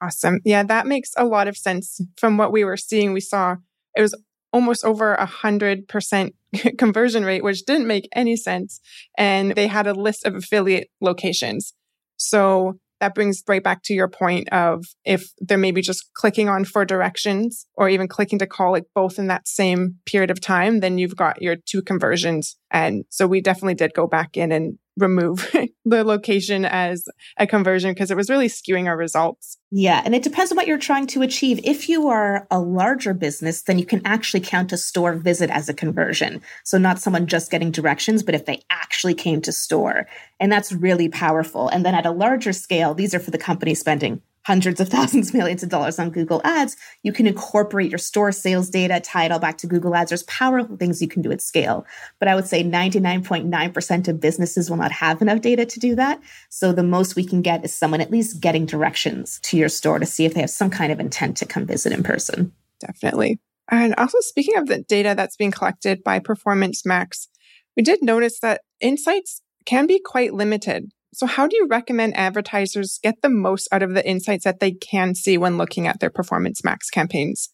Awesome. 0.01 0.39
Yeah, 0.43 0.63
that 0.63 0.87
makes 0.87 1.11
a 1.15 1.25
lot 1.25 1.47
of 1.47 1.55
sense. 1.55 2.01
From 2.17 2.37
what 2.37 2.51
we 2.51 2.65
were 2.65 2.77
seeing, 2.77 3.13
we 3.13 3.21
saw 3.21 3.57
it 3.95 4.01
was 4.01 4.15
almost 4.51 4.83
over 4.83 5.13
a 5.15 5.25
hundred 5.25 5.87
percent 5.87 6.35
conversion 6.77 7.23
rate, 7.23 7.43
which 7.43 7.65
didn't 7.65 7.87
make 7.87 8.09
any 8.13 8.35
sense. 8.35 8.79
And 9.17 9.55
they 9.55 9.67
had 9.67 9.87
a 9.87 9.93
list 9.93 10.25
of 10.25 10.35
affiliate 10.35 10.89
locations. 10.99 11.73
So 12.17 12.79
that 13.03 13.15
brings 13.15 13.43
right 13.49 13.63
back 13.63 13.83
to 13.83 13.93
your 13.93 14.07
point 14.07 14.47
of 14.53 14.85
if 15.03 15.33
they're 15.39 15.57
maybe 15.57 15.81
just 15.81 16.13
clicking 16.13 16.47
on 16.47 16.63
for 16.63 16.85
directions 16.85 17.65
or 17.75 17.89
even 17.89 18.07
clicking 18.07 18.39
to 18.39 18.47
call 18.47 18.71
like 18.71 18.85
both 18.95 19.19
in 19.19 19.27
that 19.27 19.45
same 19.45 19.95
period 20.05 20.31
of 20.31 20.39
time, 20.39 20.79
then 20.79 20.97
you've 20.97 21.17
got 21.17 21.41
your 21.41 21.57
two 21.57 21.81
conversions. 21.81 22.55
And 22.73 23.05
so 23.09 23.27
we 23.27 23.39
definitely 23.39 23.75
did 23.75 23.93
go 23.93 24.07
back 24.07 24.35
in 24.35 24.51
and 24.51 24.79
remove 24.97 25.55
the 25.85 26.03
location 26.03 26.65
as 26.65 27.05
a 27.37 27.47
conversion 27.47 27.91
because 27.91 28.11
it 28.11 28.17
was 28.17 28.29
really 28.29 28.47
skewing 28.47 28.87
our 28.87 28.97
results. 28.97 29.57
Yeah. 29.71 30.01
And 30.03 30.13
it 30.13 30.23
depends 30.23 30.51
on 30.51 30.55
what 30.55 30.67
you're 30.67 30.77
trying 30.77 31.07
to 31.07 31.21
achieve. 31.21 31.59
If 31.63 31.87
you 31.87 32.07
are 32.07 32.47
a 32.51 32.59
larger 32.59 33.13
business, 33.13 33.61
then 33.63 33.79
you 33.79 33.85
can 33.85 34.01
actually 34.05 34.41
count 34.41 34.73
a 34.73 34.77
store 34.77 35.13
visit 35.13 35.49
as 35.49 35.69
a 35.69 35.73
conversion. 35.73 36.41
So 36.63 36.77
not 36.77 36.99
someone 36.99 37.27
just 37.27 37.51
getting 37.51 37.71
directions, 37.71 38.23
but 38.23 38.35
if 38.35 38.45
they 38.45 38.61
actually 38.69 39.13
came 39.13 39.41
to 39.41 39.51
store. 39.51 40.07
And 40.39 40.51
that's 40.51 40.71
really 40.71 41.09
powerful. 41.09 41.69
And 41.69 41.85
then 41.85 41.95
at 41.95 42.05
a 42.05 42.11
larger 42.11 42.53
scale, 42.53 42.93
these 42.93 43.13
are 43.13 43.19
for 43.19 43.31
the 43.31 43.37
company 43.37 43.75
spending 43.75 44.21
hundreds 44.45 44.79
of 44.79 44.89
thousands, 44.89 45.33
millions 45.33 45.63
of 45.63 45.69
dollars 45.69 45.99
on 45.99 46.09
Google 46.09 46.41
Ads, 46.43 46.77
you 47.01 47.11
can 47.11 47.27
incorporate 47.27 47.89
your 47.89 47.97
store 47.97 48.31
sales 48.31 48.69
data, 48.69 48.99
tie 48.99 49.25
it 49.25 49.31
all 49.31 49.39
back 49.39 49.57
to 49.59 49.67
Google 49.67 49.95
Ads. 49.95 50.09
There's 50.09 50.23
powerful 50.23 50.77
things 50.77 51.01
you 51.01 51.07
can 51.07 51.21
do 51.21 51.31
at 51.31 51.41
scale. 51.41 51.85
But 52.19 52.27
I 52.27 52.35
would 52.35 52.47
say 52.47 52.63
99.9% 52.63 54.07
of 54.07 54.19
businesses 54.19 54.69
will 54.69 54.77
not 54.77 54.91
have 54.91 55.21
enough 55.21 55.41
data 55.41 55.65
to 55.65 55.79
do 55.79 55.95
that. 55.95 56.21
So 56.49 56.71
the 56.71 56.83
most 56.83 57.15
we 57.15 57.25
can 57.25 57.41
get 57.41 57.63
is 57.63 57.75
someone 57.75 58.01
at 58.01 58.11
least 58.11 58.39
getting 58.39 58.65
directions 58.65 59.39
to 59.43 59.57
your 59.57 59.69
store 59.69 59.99
to 59.99 60.05
see 60.05 60.25
if 60.25 60.33
they 60.33 60.41
have 60.41 60.49
some 60.49 60.69
kind 60.69 60.91
of 60.91 60.99
intent 60.99 61.37
to 61.37 61.45
come 61.45 61.65
visit 61.65 61.93
in 61.93 62.03
person. 62.03 62.53
Definitely. 62.79 63.39
And 63.69 63.95
also, 63.95 64.19
speaking 64.19 64.57
of 64.57 64.67
the 64.67 64.81
data 64.81 65.13
that's 65.15 65.37
being 65.37 65.51
collected 65.51 66.03
by 66.03 66.19
Performance 66.19 66.85
Max, 66.85 67.29
we 67.77 67.83
did 67.83 67.99
notice 68.01 68.39
that 68.41 68.61
insights 68.81 69.41
can 69.65 69.87
be 69.87 69.99
quite 69.99 70.33
limited 70.33 70.91
So, 71.13 71.27
how 71.27 71.47
do 71.47 71.55
you 71.55 71.67
recommend 71.67 72.17
advertisers 72.17 72.99
get 73.01 73.21
the 73.21 73.29
most 73.29 73.67
out 73.71 73.83
of 73.83 73.93
the 73.93 74.07
insights 74.07 74.43
that 74.45 74.59
they 74.59 74.71
can 74.71 75.15
see 75.15 75.37
when 75.37 75.57
looking 75.57 75.87
at 75.87 75.99
their 75.99 76.09
Performance 76.09 76.63
Max 76.63 76.89
campaigns? 76.89 77.49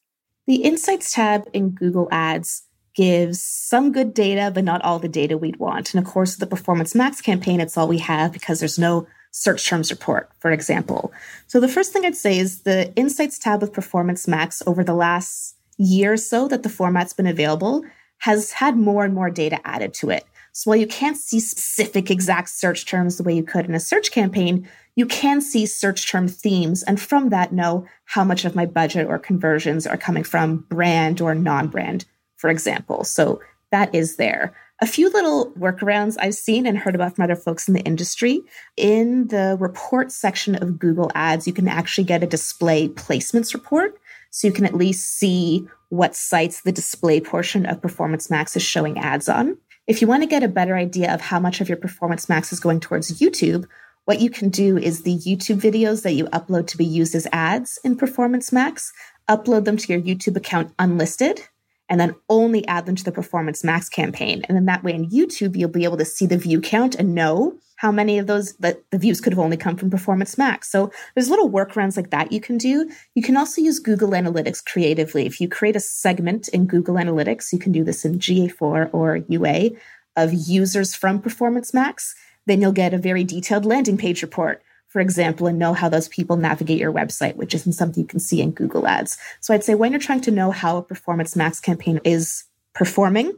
The 0.47 0.63
Insights 0.63 1.11
tab 1.13 1.47
in 1.53 1.71
Google 1.71 2.07
Ads 2.11 2.63
gives 2.95 3.43
some 3.43 3.91
good 3.91 4.13
data, 4.13 4.51
but 4.53 4.63
not 4.63 4.81
all 4.81 4.97
the 4.97 5.07
data 5.07 5.37
we'd 5.37 5.57
want. 5.57 5.93
And 5.93 6.03
of 6.03 6.11
course, 6.11 6.37
the 6.37 6.47
Performance 6.47 6.95
Max 6.95 7.21
campaign, 7.21 7.59
it's 7.59 7.77
all 7.77 7.87
we 7.87 7.99
have 7.99 8.33
because 8.33 8.59
there's 8.59 8.79
no 8.79 9.07
search 9.31 9.67
terms 9.67 9.91
report, 9.91 10.29
for 10.39 10.51
example. 10.51 11.11
So 11.47 11.59
the 11.59 11.67
first 11.67 11.93
thing 11.93 12.05
I'd 12.05 12.15
say 12.15 12.39
is 12.39 12.61
the 12.61 12.93
Insights 12.95 13.37
tab 13.37 13.61
with 13.61 13.73
Performance 13.73 14.27
Max 14.27 14.63
over 14.65 14.83
the 14.83 14.95
last 14.95 15.55
year 15.77 16.13
or 16.13 16.17
so 16.17 16.47
that 16.47 16.63
the 16.63 16.69
format's 16.69 17.13
been 17.13 17.27
available 17.27 17.83
has 18.19 18.51
had 18.51 18.75
more 18.75 19.05
and 19.05 19.13
more 19.13 19.29
data 19.29 19.59
added 19.65 19.93
to 19.95 20.09
it. 20.09 20.25
So 20.59 20.71
while 20.71 20.77
you 20.77 20.87
can't 20.87 21.15
see 21.15 21.39
specific 21.39 22.11
exact 22.11 22.49
search 22.49 22.85
terms 22.85 23.15
the 23.15 23.23
way 23.23 23.33
you 23.33 23.43
could 23.43 23.65
in 23.65 23.73
a 23.73 23.79
search 23.79 24.11
campaign, 24.11 24.67
you 24.97 25.05
can 25.05 25.39
see 25.39 25.65
search 25.65 26.11
term 26.11 26.27
themes 26.27 26.83
and 26.83 26.99
from 26.99 27.29
that 27.29 27.53
know 27.53 27.87
how 28.03 28.25
much 28.25 28.43
of 28.43 28.57
my 28.57 28.65
budget 28.65 29.07
or 29.07 29.17
conversions 29.19 29.87
are 29.87 29.95
coming 29.95 30.25
from 30.25 30.65
brand 30.69 31.21
or 31.21 31.33
non 31.33 31.69
brand, 31.69 32.03
for 32.35 32.49
example. 32.49 33.05
So 33.05 33.39
that 33.71 33.95
is 33.95 34.17
there. 34.17 34.53
A 34.81 34.85
few 34.85 35.09
little 35.09 35.53
workarounds 35.53 36.17
I've 36.19 36.35
seen 36.35 36.65
and 36.65 36.77
heard 36.77 36.93
about 36.93 37.15
from 37.15 37.23
other 37.23 37.37
folks 37.37 37.69
in 37.69 37.73
the 37.73 37.83
industry. 37.83 38.41
In 38.75 39.29
the 39.29 39.55
report 39.61 40.11
section 40.11 40.55
of 40.55 40.77
Google 40.77 41.09
Ads, 41.15 41.47
you 41.47 41.53
can 41.53 41.69
actually 41.69 42.03
get 42.03 42.21
a 42.21 42.27
display 42.27 42.89
placements 42.89 43.53
report. 43.53 43.97
So 44.29 44.45
you 44.45 44.53
can 44.53 44.65
at 44.65 44.75
least 44.75 45.09
see 45.17 45.69
what 45.87 46.17
sites 46.17 46.63
the 46.63 46.73
display 46.73 47.21
portion 47.21 47.65
of 47.65 47.81
Performance 47.81 48.29
Max 48.29 48.57
is 48.57 48.61
showing 48.61 48.99
ads 48.99 49.29
on. 49.29 49.57
If 49.89 50.01
you 50.01 50.08
want 50.08 50.22
to 50.22 50.27
get 50.27 50.43
a 50.43 50.48
better 50.48 50.75
idea 50.75 51.12
of 51.12 51.19
how 51.19 51.39
much 51.39 51.62
of 51.62 51.67
your 51.67 51.75
Performance 51.75 52.29
Max 52.29 52.53
is 52.53 52.60
going 52.60 52.79
towards 52.79 53.19
YouTube, 53.19 53.65
what 54.05 54.22
you 54.22 54.29
can 54.29 54.50
do 54.50 54.77
is 54.77 55.01
the 55.01 55.17
YouTube 55.17 55.60
videos 55.60 56.03
that 56.03 56.13
you 56.13 56.25
upload 56.25 56.67
to 56.67 56.77
be 56.77 56.86
used 56.86 57.15
as 57.15 57.25
ads 57.31 57.79
in 57.84 57.98
Performance 57.98 58.51
Max, 58.51 58.93
upload 59.27 59.65
them 59.65 59.77
to 59.77 59.91
your 59.91 60.00
YouTube 60.00 60.38
account 60.38 60.72
unlisted 60.77 61.41
and 61.89 62.00
then 62.00 62.15
only 62.29 62.67
add 62.67 62.86
them 62.86 62.96
to 62.96 63.03
the 63.03 63.12
Performance 63.12 63.63
Max 63.63 63.89
campaign. 63.89 64.43
And 64.48 64.55
then 64.55 64.65
that 64.65 64.84
way 64.84 64.93
in 64.93 65.10
YouTube, 65.10 65.55
you'll 65.55 65.69
be 65.69 65.84
able 65.84 65.98
to 65.98 66.05
see 66.05 66.25
the 66.25 66.38
view 66.38 66.62
count 66.62 66.96
and 66.96 67.15
know 67.15 67.58
how 67.77 67.91
many 67.91 68.19
of 68.19 68.27
those 68.27 68.53
that 68.58 68.84
the 68.91 68.98
views 68.98 69.22
could 69.22 69.34
have 69.34 69.39
only 69.39 69.58
come 69.58 69.75
from 69.75 69.89
Performance 69.89 70.38
Max. 70.38 70.69
So 70.69 70.91
there's 71.15 71.29
little 71.29 71.50
workarounds 71.50 71.98
like 71.98 72.10
that 72.12 72.31
you 72.31 72.41
can 72.41 72.58
do. 72.58 72.91
You 73.15 73.24
can 73.24 73.38
also 73.38 73.62
use 73.62 73.79
Google 73.79 74.10
Analytics 74.10 74.63
creatively. 74.65 75.25
If 75.25 75.39
you 75.39 75.48
create 75.48 75.75
a 75.75 75.79
segment 75.79 76.50
in 76.50 76.67
Google 76.67 76.96
Analytics, 76.96 77.53
you 77.53 77.60
can 77.60 77.72
do 77.72 77.84
this 77.84 78.05
in 78.05 78.19
GA4 78.19 78.89
or 78.93 79.17
UA 79.27 79.72
of 80.15 80.34
users 80.34 80.93
from 80.93 81.22
Performance 81.22 81.74
Max, 81.74 82.13
then 82.46 82.62
you'll 82.62 82.72
get 82.72 82.93
a 82.93 82.98
very 82.98 83.24
detailed 83.24 83.65
landing 83.65 83.98
page 83.98 84.22
report 84.22 84.62
for 84.89 85.00
example, 85.00 85.48
and 85.48 85.58
know 85.58 85.74
how 85.74 85.88
those 85.88 86.08
people 86.10 86.36
navigate 86.36 86.79
your 86.79 86.91
website, 86.91 87.36
which 87.36 87.55
isn't 87.55 87.74
something 87.74 88.01
you 88.01 88.08
can 88.08 88.19
see 88.19 88.41
in 88.41 88.51
Google 88.51 88.88
Ads. 88.88 89.17
So 89.39 89.53
I'd 89.53 89.63
say 89.63 89.75
when 89.75 89.91
you're 89.91 90.01
trying 90.01 90.22
to 90.22 90.31
know 90.31 90.51
how 90.51 90.77
a 90.77 90.84
Performance 90.84 91.36
Max 91.36 91.60
campaign 91.60 92.01
is 92.03 92.46
performing, 92.74 93.34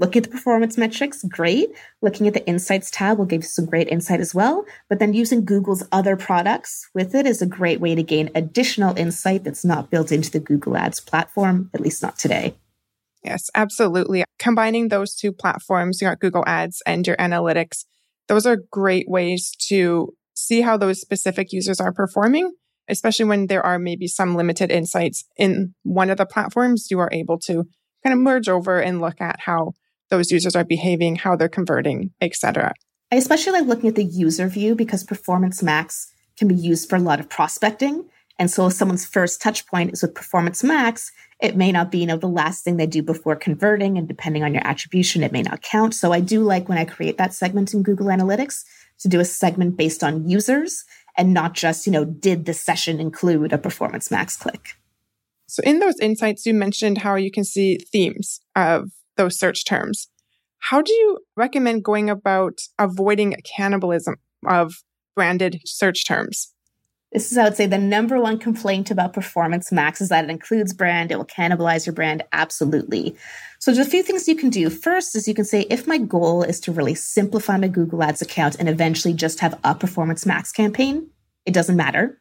looking 0.00 0.20
at 0.20 0.24
the 0.24 0.34
performance 0.36 0.76
metrics, 0.76 1.22
great. 1.24 1.70
Looking 2.02 2.26
at 2.26 2.34
the 2.34 2.44
Insights 2.46 2.90
tab 2.90 3.18
will 3.18 3.24
give 3.24 3.42
you 3.42 3.48
some 3.48 3.66
great 3.66 3.88
insight 3.88 4.20
as 4.20 4.34
well. 4.34 4.64
But 4.88 4.98
then 4.98 5.14
using 5.14 5.44
Google's 5.44 5.84
other 5.92 6.16
products 6.16 6.88
with 6.92 7.14
it 7.14 7.24
is 7.24 7.40
a 7.40 7.46
great 7.46 7.80
way 7.80 7.94
to 7.94 8.02
gain 8.02 8.30
additional 8.34 8.96
insight 8.98 9.44
that's 9.44 9.64
not 9.64 9.90
built 9.90 10.10
into 10.10 10.30
the 10.30 10.40
Google 10.40 10.76
Ads 10.76 11.00
platform, 11.00 11.70
at 11.72 11.80
least 11.80 12.02
not 12.02 12.18
today. 12.18 12.54
Yes, 13.22 13.50
absolutely. 13.54 14.24
Combining 14.38 14.88
those 14.88 15.14
two 15.14 15.30
platforms, 15.30 16.00
you 16.00 16.08
got 16.08 16.20
Google 16.20 16.44
Ads 16.46 16.82
and 16.86 17.06
your 17.06 17.16
analytics, 17.16 17.84
those 18.28 18.46
are 18.46 18.56
great 18.70 19.08
ways 19.08 19.54
to 19.68 20.14
see 20.50 20.62
how 20.62 20.76
those 20.76 21.00
specific 21.00 21.52
users 21.52 21.80
are 21.80 21.92
performing, 21.92 22.52
especially 22.88 23.24
when 23.24 23.46
there 23.46 23.64
are 23.64 23.78
maybe 23.78 24.08
some 24.08 24.34
limited 24.34 24.70
insights 24.70 25.24
in 25.36 25.74
one 25.84 26.10
of 26.10 26.18
the 26.18 26.26
platforms, 26.26 26.88
you 26.90 26.98
are 26.98 27.08
able 27.12 27.38
to 27.38 27.64
kind 28.02 28.12
of 28.12 28.18
merge 28.18 28.48
over 28.48 28.80
and 28.80 29.00
look 29.00 29.20
at 29.20 29.38
how 29.46 29.72
those 30.08 30.32
users 30.32 30.56
are 30.56 30.64
behaving, 30.64 31.14
how 31.14 31.36
they're 31.36 31.48
converting, 31.48 32.10
etc. 32.20 32.74
I 33.12 33.16
especially 33.16 33.52
like 33.52 33.68
looking 33.68 33.88
at 33.88 33.94
the 33.94 34.04
user 34.04 34.48
view 34.48 34.74
because 34.74 35.04
Performance 35.04 35.62
Max 35.62 36.12
can 36.36 36.48
be 36.48 36.54
used 36.54 36.88
for 36.88 36.96
a 36.96 37.00
lot 37.00 37.20
of 37.20 37.28
prospecting. 37.28 38.08
And 38.40 38.50
so 38.50 38.66
if 38.66 38.72
someone's 38.72 39.06
first 39.06 39.40
touch 39.40 39.66
point 39.66 39.92
is 39.92 40.02
with 40.02 40.14
Performance 40.14 40.64
Max, 40.64 41.12
it 41.40 41.56
may 41.56 41.70
not 41.70 41.92
be, 41.92 41.98
you 41.98 42.06
know, 42.06 42.16
the 42.16 42.26
last 42.26 42.64
thing 42.64 42.76
they 42.76 42.86
do 42.86 43.02
before 43.02 43.36
converting. 43.36 43.98
And 43.98 44.08
depending 44.08 44.42
on 44.42 44.52
your 44.52 44.66
attribution, 44.66 45.22
it 45.22 45.30
may 45.30 45.42
not 45.42 45.62
count. 45.62 45.94
So 45.94 46.12
I 46.12 46.20
do 46.20 46.42
like 46.42 46.68
when 46.68 46.78
I 46.78 46.84
create 46.84 47.18
that 47.18 47.34
segment 47.34 47.72
in 47.72 47.82
Google 47.82 48.06
Analytics 48.06 48.64
to 49.00 49.08
do 49.08 49.20
a 49.20 49.24
segment 49.24 49.76
based 49.76 50.02
on 50.04 50.28
users 50.28 50.84
and 51.16 51.34
not 51.34 51.54
just, 51.54 51.86
you 51.86 51.92
know, 51.92 52.04
did 52.04 52.46
the 52.46 52.54
session 52.54 53.00
include 53.00 53.52
a 53.52 53.58
performance 53.58 54.10
max 54.10 54.36
click? 54.36 54.76
So 55.48 55.62
in 55.64 55.80
those 55.80 55.98
insights, 56.00 56.46
you 56.46 56.54
mentioned 56.54 56.98
how 56.98 57.16
you 57.16 57.30
can 57.30 57.44
see 57.44 57.78
themes 57.92 58.40
of 58.54 58.90
those 59.16 59.38
search 59.38 59.64
terms. 59.64 60.08
How 60.58 60.80
do 60.80 60.92
you 60.92 61.18
recommend 61.36 61.84
going 61.84 62.08
about 62.08 62.60
avoiding 62.78 63.34
cannibalism 63.56 64.16
of 64.46 64.74
branded 65.16 65.60
search 65.64 66.06
terms? 66.06 66.54
This 67.12 67.32
is, 67.32 67.38
I 67.38 67.44
would 67.44 67.56
say, 67.56 67.66
the 67.66 67.76
number 67.76 68.20
one 68.20 68.38
complaint 68.38 68.90
about 68.90 69.12
Performance 69.12 69.72
Max 69.72 70.00
is 70.00 70.10
that 70.10 70.24
it 70.24 70.30
includes 70.30 70.72
brand. 70.72 71.10
It 71.10 71.16
will 71.16 71.24
cannibalize 71.24 71.84
your 71.84 71.92
brand. 71.92 72.22
Absolutely. 72.32 73.16
So 73.58 73.72
there's 73.72 73.84
a 73.84 73.90
few 73.90 74.04
things 74.04 74.28
you 74.28 74.36
can 74.36 74.48
do. 74.48 74.70
First 74.70 75.16
is 75.16 75.26
you 75.26 75.34
can 75.34 75.44
say, 75.44 75.62
if 75.62 75.88
my 75.88 75.98
goal 75.98 76.44
is 76.44 76.60
to 76.60 76.72
really 76.72 76.94
simplify 76.94 77.56
my 77.56 77.66
Google 77.66 78.02
Ads 78.02 78.22
account 78.22 78.56
and 78.60 78.68
eventually 78.68 79.12
just 79.12 79.40
have 79.40 79.58
a 79.64 79.74
Performance 79.74 80.24
Max 80.24 80.52
campaign, 80.52 81.10
it 81.46 81.52
doesn't 81.52 81.76
matter. 81.76 82.20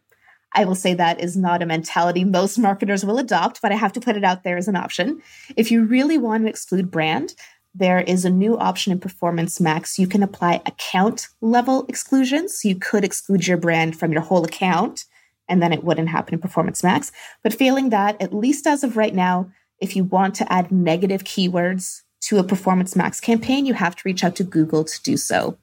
I 0.54 0.66
will 0.66 0.76
say 0.76 0.96
that 0.96 1.20
is 1.20 1.38
not 1.38 1.62
a 1.62 1.68
mentality 1.68 2.24
most 2.24 2.58
marketers 2.58 3.06
will 3.06 3.20
adopt, 3.20 3.62
but 3.62 3.72
I 3.72 3.76
have 3.76 3.94
to 3.94 4.02
put 4.02 4.18
it 4.18 4.24
out 4.24 4.44
there 4.44 4.58
as 4.58 4.68
an 4.68 4.76
option. 4.76 5.22
If 5.56 5.70
you 5.70 5.86
really 5.86 6.18
want 6.18 6.44
to 6.44 6.50
exclude 6.50 6.90
brand, 6.90 7.36
there 7.76 8.02
is 8.02 8.26
a 8.26 8.30
new 8.30 8.58
option 8.58 8.92
in 8.92 9.00
Performance 9.00 9.60
Max. 9.60 10.00
You 10.00 10.08
can 10.08 10.24
apply 10.24 10.62
account 10.66 11.28
level 11.42 11.86
exclusions. 11.88 12.66
You 12.66 12.76
could 12.76 13.04
exclude 13.04 13.48
your 13.48 13.58
brand 13.58 13.98
from 13.98 14.12
your 14.12 14.22
whole 14.22 14.44
account, 14.44 15.06
and 15.48 15.62
then 15.62 15.72
it 15.72 15.84
wouldn't 15.84 16.10
happen 16.10 16.34
in 16.34 16.40
Performance 16.40 16.84
Max. 16.84 17.12
But 17.44 17.54
failing 17.54 17.90
that, 17.90 18.22
at 18.22 18.34
least 18.34 18.66
as 18.66 18.84
of 18.84 18.98
right 18.98 19.14
now, 19.14 19.52
if 19.80 19.96
you 19.96 20.04
want 20.04 20.36
to 20.36 20.52
add 20.52 20.72
negative 20.72 21.24
keywords 21.24 22.02
to 22.22 22.38
a 22.38 22.44
Performance 22.44 22.96
Max 22.96 23.20
campaign, 23.20 23.66
you 23.66 23.74
have 23.74 23.96
to 23.96 24.02
reach 24.06 24.24
out 24.24 24.36
to 24.38 24.44
Google 24.44 24.84
to 24.84 25.02
do 25.04 25.16
so. 25.16 25.58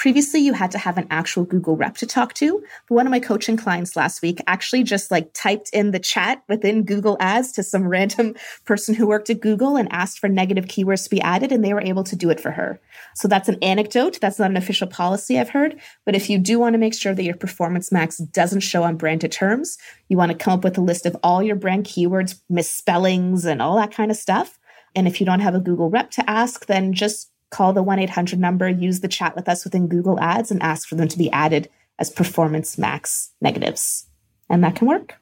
Previously, 0.00 0.40
you 0.40 0.54
had 0.54 0.70
to 0.70 0.78
have 0.78 0.96
an 0.96 1.06
actual 1.10 1.44
Google 1.44 1.76
rep 1.76 1.94
to 1.98 2.06
talk 2.06 2.32
to. 2.32 2.64
But 2.88 2.94
one 2.94 3.06
of 3.06 3.10
my 3.10 3.20
coaching 3.20 3.58
clients 3.58 3.96
last 3.96 4.22
week 4.22 4.40
actually 4.46 4.82
just 4.82 5.10
like 5.10 5.30
typed 5.34 5.68
in 5.74 5.90
the 5.90 5.98
chat 5.98 6.42
within 6.48 6.84
Google 6.84 7.18
Ads 7.20 7.52
to 7.52 7.62
some 7.62 7.86
random 7.86 8.34
person 8.64 8.94
who 8.94 9.06
worked 9.06 9.28
at 9.28 9.40
Google 9.40 9.76
and 9.76 9.92
asked 9.92 10.18
for 10.18 10.26
negative 10.26 10.64
keywords 10.64 11.04
to 11.04 11.10
be 11.10 11.20
added, 11.20 11.52
and 11.52 11.62
they 11.62 11.74
were 11.74 11.82
able 11.82 12.02
to 12.04 12.16
do 12.16 12.30
it 12.30 12.40
for 12.40 12.50
her. 12.50 12.80
So 13.14 13.28
that's 13.28 13.50
an 13.50 13.58
anecdote. 13.60 14.18
That's 14.22 14.38
not 14.38 14.50
an 14.50 14.56
official 14.56 14.86
policy 14.88 15.38
I've 15.38 15.50
heard. 15.50 15.78
But 16.06 16.16
if 16.16 16.30
you 16.30 16.38
do 16.38 16.58
want 16.58 16.72
to 16.72 16.78
make 16.78 16.94
sure 16.94 17.14
that 17.14 17.22
your 17.22 17.36
Performance 17.36 17.92
Max 17.92 18.16
doesn't 18.16 18.60
show 18.60 18.84
on 18.84 18.96
branded 18.96 19.32
terms, 19.32 19.76
you 20.08 20.16
want 20.16 20.32
to 20.32 20.38
come 20.38 20.54
up 20.54 20.64
with 20.64 20.78
a 20.78 20.80
list 20.80 21.04
of 21.04 21.14
all 21.22 21.42
your 21.42 21.56
brand 21.56 21.84
keywords, 21.84 22.40
misspellings, 22.48 23.44
and 23.44 23.60
all 23.60 23.76
that 23.76 23.92
kind 23.92 24.10
of 24.10 24.16
stuff. 24.16 24.58
And 24.96 25.06
if 25.06 25.20
you 25.20 25.26
don't 25.26 25.40
have 25.40 25.54
a 25.54 25.60
Google 25.60 25.90
rep 25.90 26.10
to 26.12 26.30
ask, 26.30 26.64
then 26.64 26.94
just 26.94 27.29
call 27.50 27.72
the 27.72 27.82
1 27.82 27.98
800 27.98 28.38
number, 28.38 28.68
use 28.68 29.00
the 29.00 29.08
chat 29.08 29.36
with 29.36 29.48
us 29.48 29.64
within 29.64 29.88
Google 29.88 30.18
Ads, 30.20 30.50
and 30.50 30.62
ask 30.62 30.88
for 30.88 30.94
them 30.94 31.08
to 31.08 31.18
be 31.18 31.30
added 31.30 31.68
as 31.98 32.10
performance 32.10 32.78
max 32.78 33.30
negatives. 33.40 34.06
And 34.48 34.64
that 34.64 34.76
can 34.76 34.88
work. 34.88 35.16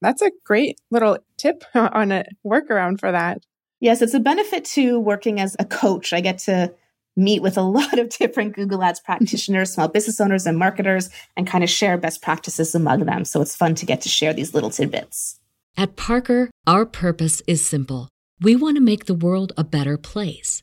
That's 0.00 0.22
a 0.22 0.32
great 0.44 0.78
little 0.90 1.18
tip 1.36 1.64
on 1.74 2.12
a 2.12 2.24
workaround 2.44 3.00
for 3.00 3.12
that. 3.12 3.42
Yes, 3.80 4.02
it's 4.02 4.14
a 4.14 4.20
benefit 4.20 4.64
to 4.66 4.98
working 4.98 5.40
as 5.40 5.56
a 5.58 5.64
coach. 5.64 6.12
I 6.12 6.20
get 6.20 6.38
to 6.38 6.74
meet 7.16 7.42
with 7.42 7.56
a 7.56 7.62
lot 7.78 7.98
of 7.98 8.08
different 8.08 8.54
Google 8.54 8.82
Ads 8.82 9.00
practitioners, 9.00 9.74
small 9.74 9.88
business 9.88 10.20
owners, 10.20 10.46
and 10.46 10.58
marketers, 10.58 11.10
and 11.36 11.46
kind 11.46 11.64
of 11.64 11.70
share 11.70 11.98
best 11.98 12.22
practices 12.22 12.74
among 12.74 13.04
them. 13.04 13.24
So 13.24 13.40
it's 13.40 13.56
fun 13.56 13.74
to 13.76 13.86
get 13.86 14.00
to 14.02 14.08
share 14.08 14.32
these 14.32 14.54
little 14.54 14.70
tidbits. 14.70 15.38
At 15.76 15.96
Parker, 15.96 16.50
our 16.66 16.84
purpose 16.84 17.42
is 17.46 17.64
simple. 17.64 18.08
We 18.40 18.56
want 18.56 18.76
to 18.76 18.82
make 18.82 19.06
the 19.06 19.14
world 19.14 19.52
a 19.56 19.64
better 19.64 19.96
place 19.96 20.62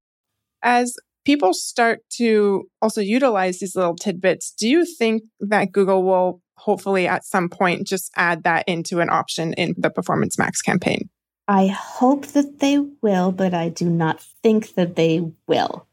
As 0.63 0.95
people 1.25 1.53
start 1.53 1.99
to 2.17 2.67
also 2.81 3.01
utilize 3.01 3.59
these 3.59 3.75
little 3.75 3.95
tidbits, 3.95 4.51
do 4.51 4.67
you 4.67 4.85
think 4.85 5.23
that 5.39 5.71
Google 5.71 6.03
will 6.03 6.41
hopefully 6.55 7.07
at 7.07 7.25
some 7.25 7.49
point 7.49 7.87
just 7.87 8.11
add 8.15 8.43
that 8.43 8.67
into 8.67 8.99
an 8.99 9.09
option 9.09 9.53
in 9.53 9.73
the 9.77 9.89
Performance 9.89 10.37
Max 10.37 10.61
campaign? 10.61 11.09
I 11.47 11.67
hope 11.67 12.27
that 12.27 12.59
they 12.59 12.79
will, 13.01 13.31
but 13.31 13.53
I 13.53 13.69
do 13.69 13.89
not 13.89 14.21
think 14.43 14.75
that 14.75 14.95
they 14.95 15.31
will. 15.47 15.87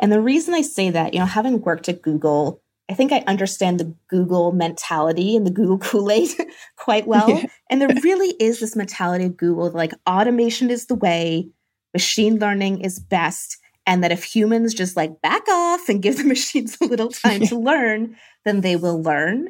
And 0.00 0.10
the 0.10 0.20
reason 0.20 0.54
I 0.54 0.62
say 0.62 0.90
that, 0.90 1.12
you 1.12 1.20
know, 1.20 1.26
having 1.26 1.60
worked 1.60 1.88
at 1.88 2.02
Google, 2.02 2.62
I 2.90 2.94
think 2.94 3.12
I 3.12 3.24
understand 3.26 3.78
the 3.78 3.94
Google 4.08 4.52
mentality 4.52 5.36
and 5.36 5.46
the 5.46 5.50
Google 5.50 5.78
Kool 5.86 6.10
Aid 6.10 6.30
quite 6.76 7.06
well. 7.06 7.28
Yeah. 7.28 7.46
And 7.70 7.80
there 7.80 7.88
really 8.02 8.34
is 8.38 8.60
this 8.60 8.76
mentality 8.76 9.24
of 9.24 9.36
Google 9.36 9.70
like 9.70 9.94
automation 10.06 10.70
is 10.70 10.86
the 10.86 10.94
way, 10.94 11.48
machine 11.94 12.38
learning 12.38 12.82
is 12.82 12.98
best. 12.98 13.56
And 13.86 14.04
that 14.04 14.12
if 14.12 14.24
humans 14.24 14.74
just 14.74 14.96
like 14.96 15.20
back 15.22 15.48
off 15.48 15.88
and 15.88 16.02
give 16.02 16.16
the 16.16 16.24
machines 16.34 16.76
a 16.80 16.86
little 16.86 17.08
time 17.08 17.40
to 17.46 17.58
learn, 17.58 18.16
then 18.44 18.60
they 18.60 18.76
will 18.76 19.02
learn. 19.02 19.48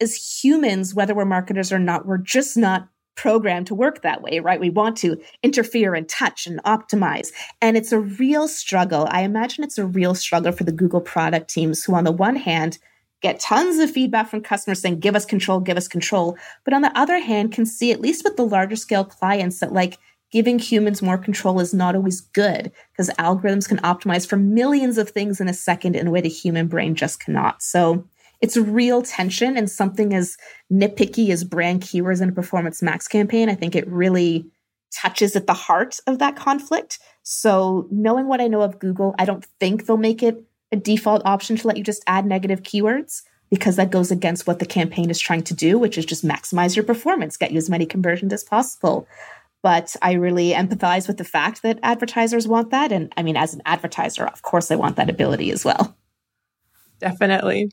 As 0.00 0.42
humans, 0.42 0.94
whether 0.94 1.14
we're 1.14 1.24
marketers 1.24 1.72
or 1.72 1.78
not, 1.78 2.06
we're 2.06 2.18
just 2.18 2.56
not 2.56 2.88
programmed 3.16 3.66
to 3.68 3.74
work 3.74 4.02
that 4.02 4.22
way, 4.22 4.40
right? 4.40 4.60
We 4.60 4.70
want 4.70 4.96
to 4.98 5.20
interfere 5.42 5.94
and 5.94 6.08
touch 6.08 6.46
and 6.46 6.62
optimize. 6.64 7.32
And 7.60 7.76
it's 7.76 7.92
a 7.92 8.00
real 8.00 8.48
struggle. 8.48 9.06
I 9.10 9.22
imagine 9.22 9.64
it's 9.64 9.78
a 9.78 9.86
real 9.86 10.14
struggle 10.14 10.52
for 10.52 10.64
the 10.64 10.72
Google 10.72 11.00
product 11.00 11.48
teams 11.48 11.84
who, 11.84 11.94
on 11.94 12.04
the 12.04 12.12
one 12.12 12.36
hand, 12.36 12.78
get 13.20 13.40
tons 13.40 13.78
of 13.78 13.90
feedback 13.90 14.28
from 14.28 14.42
customers 14.42 14.80
saying, 14.80 15.00
give 15.00 15.16
us 15.16 15.24
control, 15.24 15.60
give 15.60 15.76
us 15.76 15.88
control. 15.88 16.36
But 16.64 16.74
on 16.74 16.82
the 16.82 16.96
other 16.98 17.18
hand, 17.18 17.52
can 17.52 17.64
see, 17.64 17.92
at 17.92 18.00
least 18.00 18.24
with 18.24 18.36
the 18.36 18.46
larger 18.46 18.76
scale 18.76 19.04
clients, 19.04 19.60
that 19.60 19.72
like 19.72 19.98
giving 20.34 20.58
humans 20.58 21.00
more 21.00 21.16
control 21.16 21.60
is 21.60 21.72
not 21.72 21.94
always 21.94 22.20
good 22.20 22.72
because 22.90 23.08
algorithms 23.10 23.68
can 23.68 23.78
optimize 23.78 24.26
for 24.26 24.36
millions 24.36 24.98
of 24.98 25.08
things 25.08 25.40
in 25.40 25.46
a 25.46 25.54
second 25.54 25.94
in 25.94 26.08
a 26.08 26.10
way 26.10 26.20
the 26.20 26.28
human 26.28 26.66
brain 26.66 26.96
just 26.96 27.20
cannot. 27.20 27.62
So 27.62 28.04
it's 28.40 28.56
real 28.56 29.00
tension 29.00 29.56
and 29.56 29.70
something 29.70 30.12
as 30.12 30.36
nitpicky 30.72 31.30
as 31.30 31.44
brand 31.44 31.82
keywords 31.82 32.20
in 32.20 32.30
a 32.30 32.32
performance 32.32 32.82
max 32.82 33.06
campaign. 33.06 33.48
I 33.48 33.54
think 33.54 33.76
it 33.76 33.86
really 33.86 34.44
touches 34.92 35.36
at 35.36 35.46
the 35.46 35.54
heart 35.54 36.00
of 36.08 36.18
that 36.18 36.34
conflict. 36.34 36.98
So, 37.22 37.86
knowing 37.92 38.26
what 38.26 38.40
I 38.40 38.48
know 38.48 38.62
of 38.62 38.80
Google, 38.80 39.14
I 39.20 39.24
don't 39.24 39.46
think 39.60 39.86
they'll 39.86 39.96
make 39.96 40.22
it 40.22 40.42
a 40.72 40.76
default 40.76 41.22
option 41.24 41.56
to 41.58 41.68
let 41.68 41.76
you 41.76 41.84
just 41.84 42.02
add 42.08 42.26
negative 42.26 42.64
keywords 42.64 43.22
because 43.50 43.76
that 43.76 43.92
goes 43.92 44.10
against 44.10 44.48
what 44.48 44.58
the 44.58 44.66
campaign 44.66 45.10
is 45.10 45.20
trying 45.20 45.44
to 45.44 45.54
do, 45.54 45.78
which 45.78 45.96
is 45.96 46.04
just 46.04 46.26
maximize 46.26 46.74
your 46.74 46.84
performance, 46.84 47.36
get 47.36 47.52
you 47.52 47.56
as 47.56 47.70
many 47.70 47.86
conversions 47.86 48.32
as 48.32 48.42
possible. 48.42 49.06
But 49.64 49.96
I 50.02 50.12
really 50.12 50.50
empathize 50.50 51.08
with 51.08 51.16
the 51.16 51.24
fact 51.24 51.62
that 51.62 51.80
advertisers 51.82 52.46
want 52.46 52.70
that. 52.70 52.92
And 52.92 53.10
I 53.16 53.22
mean, 53.22 53.36
as 53.36 53.54
an 53.54 53.62
advertiser, 53.64 54.26
of 54.26 54.42
course, 54.42 54.70
I 54.70 54.76
want 54.76 54.96
that 54.96 55.08
ability 55.08 55.50
as 55.50 55.64
well. 55.64 55.96
Definitely. 57.00 57.70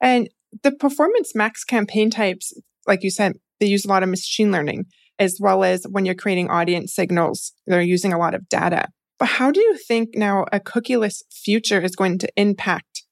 And 0.00 0.28
the 0.62 0.72
performance 0.72 1.34
max 1.34 1.64
campaign 1.64 2.10
types, 2.10 2.52
like 2.86 3.02
you 3.02 3.10
said, 3.10 3.32
they 3.60 3.66
use 3.66 3.86
a 3.86 3.88
lot 3.88 4.02
of 4.02 4.10
machine 4.10 4.52
learning, 4.52 4.84
as 5.18 5.38
well 5.40 5.64
as 5.64 5.86
when 5.90 6.04
you're 6.04 6.14
creating 6.14 6.50
audience 6.50 6.94
signals, 6.94 7.54
they're 7.66 7.80
using 7.80 8.12
a 8.12 8.18
lot 8.18 8.34
of 8.34 8.46
data. 8.50 8.88
But 9.18 9.28
how 9.28 9.50
do 9.50 9.60
you 9.60 9.78
think 9.78 10.10
now 10.14 10.44
a 10.52 10.60
cookieless 10.60 11.22
future 11.32 11.80
is 11.80 11.96
going 11.96 12.18
to 12.18 12.28
impact 12.36 13.04